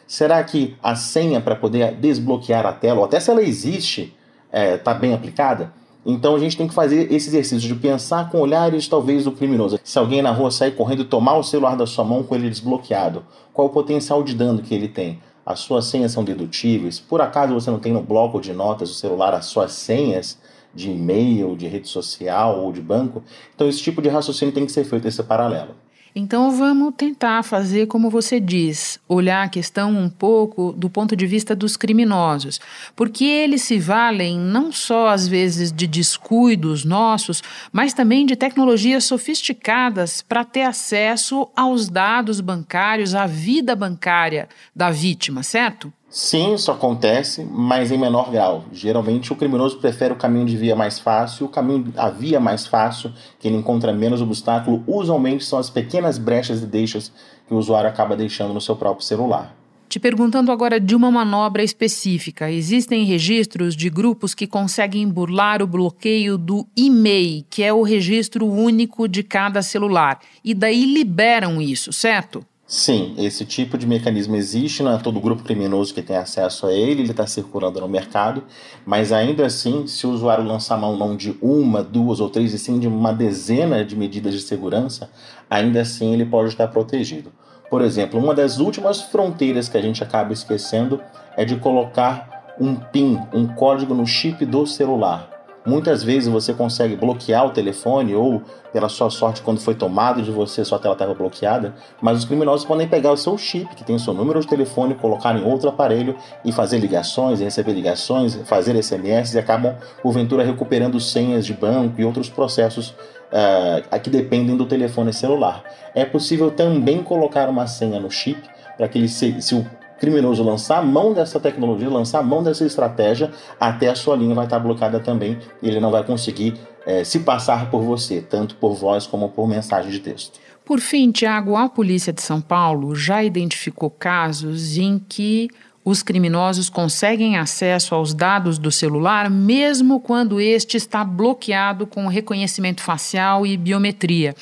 Será 0.09 0.43
que 0.43 0.75
a 0.81 0.95
senha 0.95 1.39
para 1.39 1.55
poder 1.55 1.93
desbloquear 1.93 2.65
a 2.65 2.73
tela, 2.73 2.97
ou 2.97 3.05
até 3.05 3.19
se 3.19 3.29
ela 3.29 3.43
existe, 3.43 4.11
está 4.51 4.57
é, 4.59 4.75
tá 4.75 4.91
bem 4.91 5.13
aplicada? 5.13 5.71
Então 6.03 6.35
a 6.35 6.39
gente 6.39 6.57
tem 6.57 6.67
que 6.67 6.73
fazer 6.73 7.13
esse 7.13 7.29
exercício 7.29 7.67
de 7.67 7.75
pensar 7.75 8.27
com 8.31 8.39
olhares 8.39 8.87
talvez 8.87 9.25
do 9.25 9.31
criminoso. 9.31 9.79
Se 9.83 9.99
alguém 9.99 10.23
na 10.23 10.31
rua 10.31 10.49
sair 10.49 10.71
correndo 10.71 11.03
e 11.03 11.05
tomar 11.05 11.37
o 11.37 11.43
celular 11.43 11.77
da 11.77 11.85
sua 11.85 12.03
mão 12.03 12.23
com 12.23 12.33
ele 12.33 12.49
desbloqueado, 12.49 13.23
qual 13.53 13.67
o 13.67 13.69
potencial 13.69 14.23
de 14.23 14.33
dano 14.33 14.63
que 14.63 14.73
ele 14.73 14.87
tem? 14.87 15.19
As 15.45 15.59
suas 15.59 15.85
senhas 15.85 16.11
são 16.11 16.23
dedutíveis? 16.23 16.99
Por 16.99 17.21
acaso 17.21 17.53
você 17.53 17.69
não 17.69 17.77
tem 17.77 17.93
no 17.93 18.01
bloco 18.01 18.41
de 18.41 18.51
notas 18.51 18.89
do 18.89 18.95
celular 18.95 19.35
as 19.35 19.45
suas 19.45 19.73
senhas 19.73 20.39
de 20.73 20.89
e-mail, 20.89 21.55
de 21.55 21.67
rede 21.67 21.87
social 21.87 22.59
ou 22.59 22.71
de 22.71 22.81
banco? 22.81 23.21
Então 23.53 23.69
esse 23.69 23.79
tipo 23.79 24.01
de 24.01 24.09
raciocínio 24.09 24.55
tem 24.55 24.65
que 24.65 24.71
ser 24.71 24.85
feito 24.85 25.07
esse 25.07 25.21
paralelo. 25.21 25.75
Então 26.19 26.51
vamos 26.51 26.93
tentar 26.97 27.43
fazer 27.43 27.87
como 27.87 28.09
você 28.09 28.41
diz, 28.41 28.99
olhar 29.07 29.45
a 29.45 29.47
questão 29.47 29.97
um 29.97 30.09
pouco 30.09 30.73
do 30.73 30.89
ponto 30.89 31.15
de 31.15 31.25
vista 31.25 31.55
dos 31.55 31.77
criminosos, 31.77 32.59
porque 32.93 33.23
eles 33.23 33.61
se 33.61 33.79
valem 33.79 34.37
não 34.37 34.69
só 34.69 35.07
às 35.07 35.29
vezes 35.29 35.71
de 35.71 35.87
descuidos 35.87 36.83
nossos, 36.83 37.41
mas 37.71 37.93
também 37.93 38.25
de 38.25 38.35
tecnologias 38.35 39.05
sofisticadas 39.05 40.21
para 40.21 40.43
ter 40.43 40.63
acesso 40.63 41.47
aos 41.55 41.87
dados 41.87 42.41
bancários, 42.41 43.15
à 43.15 43.25
vida 43.25 43.73
bancária 43.73 44.49
da 44.75 44.91
vítima, 44.91 45.41
certo? 45.41 45.91
Sim, 46.09 46.55
isso 46.55 46.71
acontece, 46.71 47.47
mas 47.51 47.91
em 47.91 47.97
menor 47.97 48.31
grau. 48.31 48.65
Geralmente 48.71 49.31
o 49.31 49.35
criminoso 49.35 49.77
prefere 49.77 50.11
o 50.11 50.17
caminho 50.17 50.45
de 50.45 50.57
via 50.57 50.75
mais 50.75 50.97
fácil, 50.97 51.45
o 51.45 51.49
caminho 51.49 51.93
a 51.95 52.09
via 52.09 52.39
mais 52.39 52.65
fácil, 52.65 53.13
que 53.39 53.47
ele 53.47 53.57
encontra 53.57 53.93
menos 53.93 54.19
obstáculo, 54.19 54.83
usualmente 54.87 55.45
são 55.45 55.59
as 55.59 55.69
pequenas 55.69 56.17
brechas 56.17 56.63
e 56.63 56.65
deixas 56.65 57.11
que 57.47 57.53
o 57.53 57.57
usuário 57.57 57.89
acaba 57.89 58.17
deixando 58.17 58.53
no 58.53 58.61
seu 58.61 58.75
próprio 58.75 59.05
celular. 59.05 59.55
Te 59.87 59.99
perguntando 59.99 60.51
agora 60.51 60.79
de 60.79 60.95
uma 60.95 61.11
manobra 61.11 61.63
específica, 61.63 62.51
existem 62.51 63.05
registros 63.05 63.75
de 63.75 63.89
grupos 63.89 64.35
que 64.35 64.45
conseguem 64.45 65.07
burlar 65.07 65.63
o 65.63 65.67
bloqueio 65.67 66.37
do 66.37 66.67
e-mail, 66.75 67.43
que 67.49 67.63
é 67.63 67.73
o 67.73 67.81
registro 67.81 68.47
único 68.47 69.07
de 69.07 69.23
cada 69.23 69.61
celular, 69.61 70.19
e 70.43 70.53
daí 70.53 70.85
liberam 70.85 71.59
isso, 71.59 71.91
certo? 71.91 72.45
Sim, 72.71 73.15
esse 73.17 73.45
tipo 73.45 73.79
de 73.79 73.87
mecanismo 73.87 74.35
existe, 74.35 74.83
não 74.83 74.93
é 74.93 74.99
todo 74.99 75.19
grupo 75.19 75.41
criminoso 75.41 75.91
que 75.91 76.03
tem 76.03 76.15
acesso 76.15 76.67
a 76.67 76.71
ele, 76.71 77.01
ele 77.01 77.09
está 77.09 77.25
circulando 77.25 77.81
no 77.81 77.87
mercado, 77.87 78.43
mas 78.85 79.11
ainda 79.11 79.43
assim, 79.43 79.87
se 79.87 80.05
o 80.05 80.11
usuário 80.11 80.43
lançar 80.43 80.77
mão 80.77 80.95
não 80.95 81.17
de 81.17 81.35
uma, 81.41 81.81
duas 81.81 82.19
ou 82.19 82.29
três, 82.29 82.53
e 82.53 82.59
sim 82.59 82.77
de 82.77 82.87
uma 82.87 83.11
dezena 83.11 83.83
de 83.83 83.95
medidas 83.95 84.35
de 84.35 84.41
segurança, 84.41 85.09
ainda 85.49 85.81
assim 85.81 86.13
ele 86.13 86.27
pode 86.27 86.49
estar 86.49 86.67
protegido. 86.67 87.31
Por 87.71 87.81
exemplo, 87.81 88.19
uma 88.19 88.35
das 88.35 88.59
últimas 88.59 89.01
fronteiras 89.01 89.67
que 89.67 89.75
a 89.75 89.81
gente 89.81 90.03
acaba 90.03 90.31
esquecendo 90.31 91.01
é 91.35 91.43
de 91.43 91.55
colocar 91.55 92.53
um 92.61 92.75
PIN, 92.75 93.19
um 93.33 93.47
código 93.47 93.95
no 93.95 94.05
chip 94.05 94.45
do 94.45 94.67
celular. 94.67 95.38
Muitas 95.69 96.01
vezes 96.01 96.27
você 96.27 96.51
consegue 96.51 96.95
bloquear 96.95 97.45
o 97.45 97.51
telefone 97.51 98.15
ou, 98.15 98.41
pela 98.73 98.89
sua 98.89 99.11
sorte, 99.11 99.43
quando 99.43 99.59
foi 99.59 99.75
tomado 99.75 100.19
de 100.19 100.31
você, 100.31 100.65
sua 100.65 100.79
tela 100.79 100.93
estava 100.93 101.13
bloqueada, 101.13 101.75
mas 102.01 102.17
os 102.17 102.25
criminosos 102.25 102.65
podem 102.65 102.87
pegar 102.87 103.11
o 103.11 103.17
seu 103.17 103.37
chip, 103.37 103.75
que 103.75 103.83
tem 103.83 103.95
o 103.95 103.99
seu 103.99 104.11
número 104.11 104.39
de 104.39 104.47
telefone, 104.47 104.95
colocar 104.95 105.37
em 105.37 105.45
outro 105.45 105.69
aparelho 105.69 106.15
e 106.43 106.51
fazer 106.51 106.79
ligações, 106.79 107.39
receber 107.39 107.73
ligações, 107.73 108.33
fazer 108.45 108.81
SMS 108.81 109.35
e 109.35 109.37
acabam, 109.37 109.75
porventura, 110.01 110.43
recuperando 110.43 110.99
senhas 110.99 111.45
de 111.45 111.53
banco 111.53 112.01
e 112.01 112.03
outros 112.03 112.29
processos 112.29 112.89
uh, 113.29 113.99
que 113.99 114.09
dependem 114.09 114.57
do 114.57 114.65
telefone 114.65 115.13
celular. 115.13 115.63
É 115.93 116.03
possível 116.03 116.49
também 116.49 117.03
colocar 117.03 117.47
uma 117.47 117.67
senha 117.67 117.99
no 117.99 118.09
chip 118.09 118.41
para 118.75 118.87
que 118.87 118.97
ele 118.97 119.07
se, 119.07 119.39
se 119.39 119.53
o 119.53 119.63
criminoso 119.99 120.43
lançar 120.43 120.83
mão 120.83 121.13
dessa 121.13 121.39
tecnologia, 121.39 121.89
lançar 121.89 122.23
mão 122.23 122.41
dessa 122.41 122.65
estratégia, 122.65 123.31
até 123.59 123.89
a 123.89 123.95
sua 123.95 124.15
linha 124.15 124.33
vai 124.33 124.45
estar 124.45 124.59
bloquada 124.59 124.99
também 124.99 125.37
ele 125.61 125.79
não 125.79 125.91
vai 125.91 126.03
conseguir 126.03 126.55
é, 126.85 127.03
se 127.03 127.19
passar 127.19 127.69
por 127.69 127.81
você, 127.81 128.21
tanto 128.21 128.55
por 128.55 128.73
voz 128.73 129.05
como 129.05 129.29
por 129.29 129.47
mensagem 129.47 129.91
de 129.91 129.99
texto. 129.99 130.39
Por 130.65 130.79
fim, 130.79 131.11
Tiago, 131.11 131.55
a 131.55 131.67
Polícia 131.67 132.13
de 132.13 132.21
São 132.21 132.39
Paulo 132.39 132.95
já 132.95 133.23
identificou 133.23 133.89
casos 133.89 134.77
em 134.77 134.99
que 134.99 135.49
os 135.83 136.03
criminosos 136.03 136.69
conseguem 136.69 137.37
acesso 137.37 137.95
aos 137.95 138.13
dados 138.13 138.59
do 138.59 138.71
celular 138.71 139.29
mesmo 139.29 139.99
quando 139.99 140.39
este 140.39 140.77
está 140.77 141.03
bloqueado 141.03 141.87
com 141.87 142.05
reconhecimento 142.07 142.81
facial 142.81 143.45
e 143.47 143.57
biometria. 143.57 144.35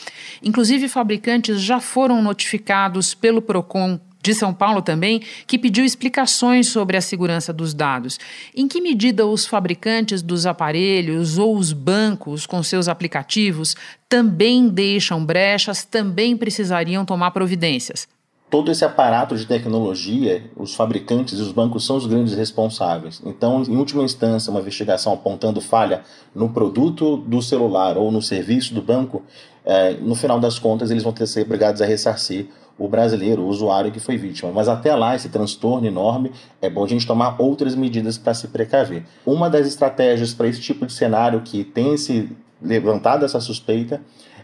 Inclusive, 0.43 0.89
fabricantes 0.89 1.61
já 1.61 1.79
foram 1.79 2.21
notificados 2.21 3.13
pelo 3.13 3.41
PROCON 3.41 3.99
de 4.21 4.33
São 4.33 4.53
Paulo 4.53 4.81
também, 4.81 5.21
que 5.45 5.57
pediu 5.57 5.85
explicações 5.85 6.67
sobre 6.67 6.97
a 6.97 7.01
segurança 7.01 7.53
dos 7.53 7.73
dados. 7.73 8.19
Em 8.55 8.67
que 8.67 8.81
medida 8.81 9.25
os 9.25 9.45
fabricantes 9.45 10.21
dos 10.21 10.45
aparelhos 10.45 11.37
ou 11.37 11.55
os 11.55 11.73
bancos 11.73 12.45
com 12.45 12.61
seus 12.61 12.87
aplicativos 12.87 13.75
também 14.09 14.67
deixam 14.67 15.23
brechas, 15.25 15.83
também 15.83 16.35
precisariam 16.35 17.05
tomar 17.05 17.31
providências? 17.31 18.07
todo 18.49 18.71
esse 18.71 18.85
aparato 18.85 19.35
de 19.35 19.45
tecnologia, 19.45 20.49
os 20.55 20.73
fabricantes 20.73 21.37
e 21.37 21.41
os 21.41 21.51
bancos 21.51 21.85
são 21.85 21.97
os 21.97 22.05
grandes 22.05 22.33
responsáveis. 22.33 23.21
Então, 23.25 23.61
em 23.63 23.75
última 23.75 24.03
instância, 24.03 24.49
uma 24.51 24.61
investigação 24.61 25.13
apontando 25.13 25.59
falha 25.59 26.01
no 26.33 26.49
produto 26.49 27.17
do 27.17 27.41
celular 27.41 27.97
ou 27.97 28.11
no 28.11 28.21
serviço 28.21 28.73
do 28.73 28.81
banco, 28.81 29.23
é, 29.65 29.93
no 29.95 30.15
final 30.15 30.39
das 30.39 30.57
contas, 30.57 30.89
eles 30.91 31.03
vão 31.03 31.11
ter 31.11 31.25
que 31.25 31.29
ser 31.29 31.41
obrigados 31.41 31.81
a 31.81 31.85
ressarcir 31.85 32.47
o 32.77 32.87
brasileiro, 32.87 33.41
o 33.41 33.47
usuário 33.47 33.91
que 33.91 33.99
foi 33.99 34.17
vítima. 34.17 34.51
Mas 34.51 34.67
até 34.67 34.95
lá, 34.95 35.15
esse 35.15 35.29
transtorno 35.29 35.87
enorme, 35.87 36.31
é 36.61 36.69
bom 36.69 36.83
a 36.83 36.87
gente 36.87 37.07
tomar 37.07 37.35
outras 37.39 37.75
medidas 37.75 38.17
para 38.17 38.33
se 38.33 38.47
precaver. 38.49 39.05
Uma 39.25 39.49
das 39.49 39.67
estratégias 39.67 40.33
para 40.33 40.47
esse 40.47 40.61
tipo 40.61 40.85
de 40.85 40.93
cenário 40.93 41.41
que 41.41 41.63
tem 41.63 41.97
se 41.97 42.29
levantado 42.61 43.25
essa 43.25 43.39
suspeita 43.39 44.01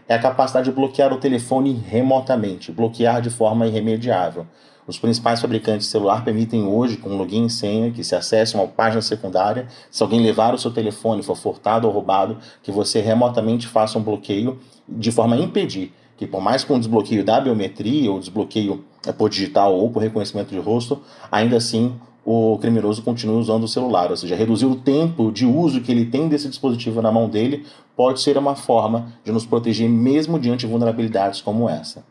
é 0.08 0.14
a 0.14 0.18
capacidade 0.18 0.68
de 0.68 0.76
bloquear 0.76 1.12
o 1.12 1.18
telefone 1.18 1.72
remotamente, 1.72 2.70
bloquear 2.70 3.22
de 3.22 3.30
forma 3.30 3.66
irremediável. 3.66 4.46
Os 4.86 4.98
principais 4.98 5.40
fabricantes 5.40 5.86
de 5.86 5.92
celular 5.92 6.22
permitem 6.24 6.66
hoje, 6.66 6.98
com 6.98 7.16
login 7.16 7.46
e 7.46 7.50
senha, 7.50 7.90
que 7.90 8.04
se 8.04 8.14
acesse 8.14 8.54
uma 8.54 8.66
página 8.66 9.00
secundária. 9.00 9.66
Se 9.90 10.02
alguém 10.02 10.20
levar 10.20 10.52
o 10.54 10.58
seu 10.58 10.70
telefone, 10.70 11.22
for 11.22 11.36
furtado 11.36 11.86
ou 11.86 11.92
roubado, 11.92 12.36
que 12.62 12.70
você 12.70 13.00
remotamente 13.00 13.66
faça 13.66 13.98
um 13.98 14.02
bloqueio 14.02 14.58
de 14.86 15.10
forma 15.10 15.36
a 15.36 15.38
impedir 15.38 15.94
que 16.16 16.26
por 16.26 16.40
mais 16.40 16.64
com 16.64 16.76
o 16.76 16.78
desbloqueio 16.78 17.24
da 17.24 17.40
biometria, 17.40 18.10
ou 18.10 18.18
desbloqueio 18.18 18.84
é, 19.06 19.12
por 19.12 19.28
digital 19.28 19.74
ou 19.74 19.90
por 19.90 20.02
reconhecimento 20.02 20.50
de 20.50 20.58
rosto, 20.58 21.00
ainda 21.30 21.56
assim 21.56 21.94
o 22.24 22.58
criminoso 22.58 23.02
continua 23.02 23.36
usando 23.36 23.64
o 23.64 23.68
celular, 23.68 24.10
ou 24.10 24.16
seja, 24.16 24.34
reduzir 24.34 24.64
o 24.64 24.76
tempo 24.76 25.30
de 25.30 25.44
uso 25.44 25.82
que 25.82 25.92
ele 25.92 26.06
tem 26.06 26.26
desse 26.26 26.48
dispositivo 26.48 27.02
na 27.02 27.12
mão 27.12 27.28
dele 27.28 27.66
pode 27.94 28.20
ser 28.20 28.38
uma 28.38 28.56
forma 28.56 29.12
de 29.22 29.30
nos 29.30 29.44
proteger 29.44 29.88
mesmo 29.88 30.38
diante 30.38 30.60
de 30.60 30.66
vulnerabilidades 30.66 31.40
como 31.40 31.68
essa. 31.68 32.04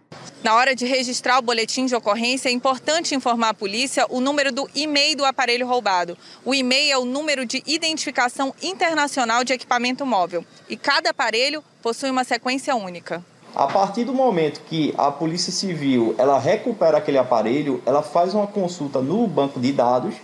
Na 0.43 0.55
hora 0.55 0.75
de 0.75 0.85
registrar 0.85 1.39
o 1.39 1.41
boletim 1.41 1.85
de 1.85 1.95
ocorrência, 1.95 2.49
é 2.49 2.51
importante 2.51 3.15
informar 3.15 3.49
a 3.49 3.53
polícia 3.53 4.05
o 4.09 4.21
número 4.21 4.51
do 4.51 4.69
e-mail 4.75 5.17
do 5.17 5.25
aparelho 5.25 5.67
roubado. 5.67 6.17
O 6.45 6.53
e-mail 6.53 6.91
é 6.91 6.97
o 6.97 7.05
número 7.05 7.45
de 7.45 7.63
identificação 7.65 8.53
internacional 8.61 9.43
de 9.43 9.53
equipamento 9.53 10.05
móvel 10.05 10.45
e 10.69 10.77
cada 10.77 11.09
aparelho 11.09 11.63
possui 11.81 12.09
uma 12.09 12.23
sequência 12.23 12.75
única. 12.75 13.23
A 13.55 13.67
partir 13.67 14.03
do 14.03 14.15
momento 14.15 14.61
que 14.67 14.93
a 14.97 15.11
Polícia 15.11 15.51
Civil 15.51 16.15
ela 16.17 16.39
recupera 16.39 16.97
aquele 16.97 17.19
aparelho, 17.19 17.81
ela 17.85 18.01
faz 18.01 18.33
uma 18.33 18.47
consulta 18.47 18.99
no 18.99 19.27
banco 19.27 19.59
de 19.59 19.71
dados, 19.71 20.15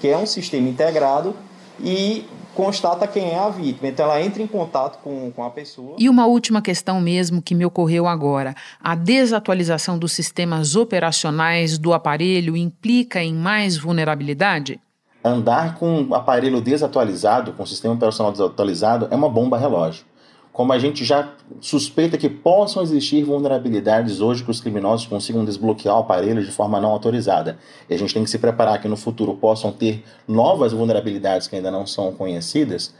que 0.00 0.08
é 0.08 0.18
um 0.18 0.26
sistema 0.26 0.68
integrado, 0.68 1.32
e 1.80 2.26
constata 2.56 3.06
quem 3.06 3.30
é 3.30 3.38
a 3.38 3.48
vítima. 3.48 3.88
Então 3.88 4.06
ela 4.06 4.20
entra 4.20 4.42
em 4.42 4.48
contato 4.48 4.98
com, 4.98 5.30
com 5.30 5.44
a 5.44 5.50
pessoa. 5.50 5.94
E 5.96 6.08
uma 6.08 6.26
última 6.26 6.60
questão 6.60 7.00
mesmo 7.00 7.40
que 7.40 7.54
me 7.54 7.64
ocorreu 7.64 8.08
agora. 8.08 8.52
A 8.82 8.96
desatualização 8.96 9.96
dos 9.96 10.12
sistemas 10.12 10.74
operacionais 10.74 11.78
do 11.78 11.92
aparelho 11.92 12.56
implica 12.56 13.22
em 13.22 13.32
mais 13.32 13.76
vulnerabilidade? 13.76 14.80
Andar 15.24 15.76
com 15.76 16.02
o 16.02 16.14
aparelho 16.16 16.60
desatualizado, 16.60 17.52
com 17.52 17.62
o 17.62 17.66
sistema 17.66 17.94
operacional 17.94 18.32
desatualizado, 18.32 19.06
é 19.08 19.14
uma 19.14 19.28
bomba 19.28 19.56
relógio 19.56 20.04
como 20.52 20.72
a 20.72 20.78
gente 20.78 21.02
já 21.04 21.32
suspeita 21.60 22.18
que 22.18 22.28
possam 22.28 22.82
existir 22.82 23.24
vulnerabilidades 23.24 24.20
hoje 24.20 24.44
que 24.44 24.50
os 24.50 24.60
criminosos 24.60 25.06
consigam 25.06 25.44
desbloquear 25.44 25.96
o 25.96 26.00
aparelho 26.00 26.44
de 26.44 26.50
forma 26.52 26.78
não 26.78 26.90
autorizada. 26.90 27.58
E 27.88 27.94
a 27.94 27.98
gente 27.98 28.12
tem 28.12 28.22
que 28.22 28.30
se 28.30 28.38
preparar 28.38 28.80
que 28.80 28.86
no 28.86 28.96
futuro 28.96 29.34
possam 29.34 29.72
ter 29.72 30.04
novas 30.28 30.72
vulnerabilidades 30.72 31.48
que 31.48 31.56
ainda 31.56 31.70
não 31.70 31.86
são 31.86 32.12
conhecidas. 32.12 32.94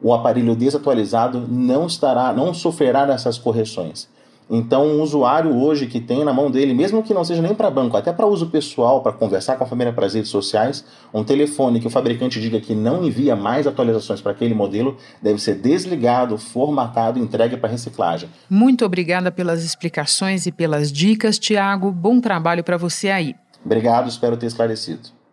O 0.00 0.14
aparelho 0.14 0.56
desatualizado 0.56 1.46
não 1.46 1.86
estará, 1.86 2.32
não 2.32 2.54
sofrerá 2.54 3.04
dessas 3.04 3.36
correções. 3.36 4.08
Então, 4.48 4.86
um 4.86 5.02
usuário 5.02 5.56
hoje 5.56 5.86
que 5.86 6.00
tem 6.00 6.24
na 6.24 6.32
mão 6.32 6.50
dele, 6.50 6.74
mesmo 6.74 7.02
que 7.02 7.14
não 7.14 7.24
seja 7.24 7.40
nem 7.40 7.54
para 7.54 7.70
banco, 7.70 7.96
até 7.96 8.12
para 8.12 8.26
uso 8.26 8.46
pessoal, 8.48 9.02
para 9.02 9.12
conversar 9.12 9.56
com 9.56 9.64
a 9.64 9.66
família 9.66 9.92
para 9.92 10.06
as 10.06 10.14
redes 10.14 10.30
sociais, 10.30 10.84
um 11.12 11.24
telefone 11.24 11.80
que 11.80 11.86
o 11.86 11.90
fabricante 11.90 12.40
diga 12.40 12.60
que 12.60 12.74
não 12.74 13.04
envia 13.04 13.34
mais 13.34 13.66
atualizações 13.66 14.20
para 14.20 14.32
aquele 14.32 14.54
modelo 14.54 14.96
deve 15.22 15.40
ser 15.40 15.54
desligado, 15.54 16.36
formatado 16.36 17.18
e 17.18 17.22
entregue 17.22 17.56
para 17.56 17.70
reciclagem. 17.70 18.28
Muito 18.48 18.84
obrigada 18.84 19.32
pelas 19.32 19.64
explicações 19.64 20.46
e 20.46 20.52
pelas 20.52 20.92
dicas, 20.92 21.38
Tiago. 21.38 21.90
Bom 21.90 22.20
trabalho 22.20 22.62
para 22.62 22.76
você 22.76 23.08
aí. 23.08 23.34
Obrigado, 23.64 24.08
espero 24.08 24.36
ter 24.36 24.46
esclarecido. 24.46 25.23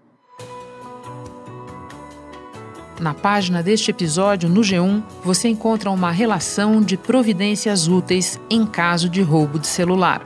Na 3.01 3.15
página 3.15 3.63
deste 3.63 3.89
episódio, 3.89 4.47
no 4.47 4.61
G1, 4.61 5.01
você 5.23 5.47
encontra 5.47 5.89
uma 5.89 6.11
relação 6.11 6.79
de 6.79 6.95
providências 6.95 7.87
úteis 7.87 8.39
em 8.47 8.63
caso 8.63 9.09
de 9.09 9.23
roubo 9.23 9.57
de 9.57 9.65
celular. 9.65 10.21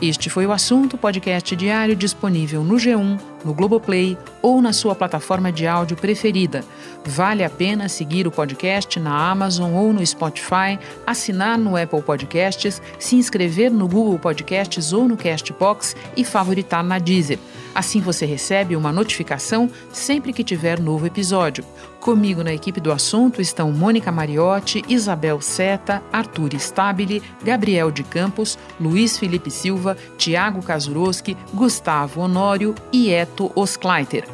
Este 0.00 0.30
foi 0.30 0.46
o 0.46 0.52
assunto 0.52 0.96
podcast 0.96 1.56
diário 1.56 1.96
disponível 1.96 2.62
no 2.62 2.76
G1, 2.76 3.18
no 3.44 3.52
Globoplay 3.52 4.16
ou 4.40 4.62
na 4.62 4.72
sua 4.72 4.94
plataforma 4.94 5.50
de 5.50 5.66
áudio 5.66 5.96
preferida. 5.96 6.62
Vale 7.04 7.42
a 7.42 7.50
pena 7.50 7.88
seguir 7.88 8.28
o 8.28 8.30
podcast 8.30 9.00
na 9.00 9.28
Amazon 9.28 9.72
ou 9.72 9.92
no 9.92 10.06
Spotify, 10.06 10.78
assinar 11.04 11.58
no 11.58 11.76
Apple 11.76 12.02
Podcasts, 12.02 12.80
se 12.96 13.16
inscrever 13.16 13.72
no 13.72 13.88
Google 13.88 14.20
Podcasts 14.20 14.92
ou 14.92 15.08
no 15.08 15.16
Castbox 15.16 15.96
e 16.16 16.24
favoritar 16.24 16.84
na 16.84 17.00
Deezer. 17.00 17.40
Assim 17.76 18.00
você 18.00 18.24
recebe 18.24 18.74
uma 18.74 18.90
notificação 18.90 19.70
sempre 19.92 20.32
que 20.32 20.42
tiver 20.42 20.80
novo 20.80 21.06
episódio. 21.06 21.62
Comigo 22.00 22.42
na 22.42 22.54
equipe 22.54 22.80
do 22.80 22.90
assunto 22.90 23.42
estão 23.42 23.70
Mônica 23.70 24.10
Mariotti, 24.10 24.82
Isabel 24.88 25.42
Seta, 25.42 26.02
Arthur 26.10 26.54
Stabile, 26.54 27.22
Gabriel 27.44 27.90
de 27.90 28.02
Campos, 28.02 28.58
Luiz 28.80 29.18
Felipe 29.18 29.50
Silva, 29.50 29.94
Tiago 30.16 30.62
Kazuroski, 30.62 31.36
Gustavo 31.52 32.22
Honório 32.22 32.74
e 32.90 33.10
Eto 33.10 33.52
Oskleiter. 33.54 34.26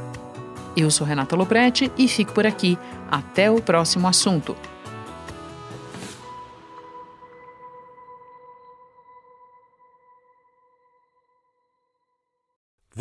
Eu 0.76 0.88
sou 0.88 1.04
Renata 1.04 1.34
Loprete 1.34 1.90
e 1.98 2.06
fico 2.06 2.32
por 2.32 2.46
aqui. 2.46 2.78
Até 3.10 3.50
o 3.50 3.60
próximo 3.60 4.06
assunto. 4.06 4.56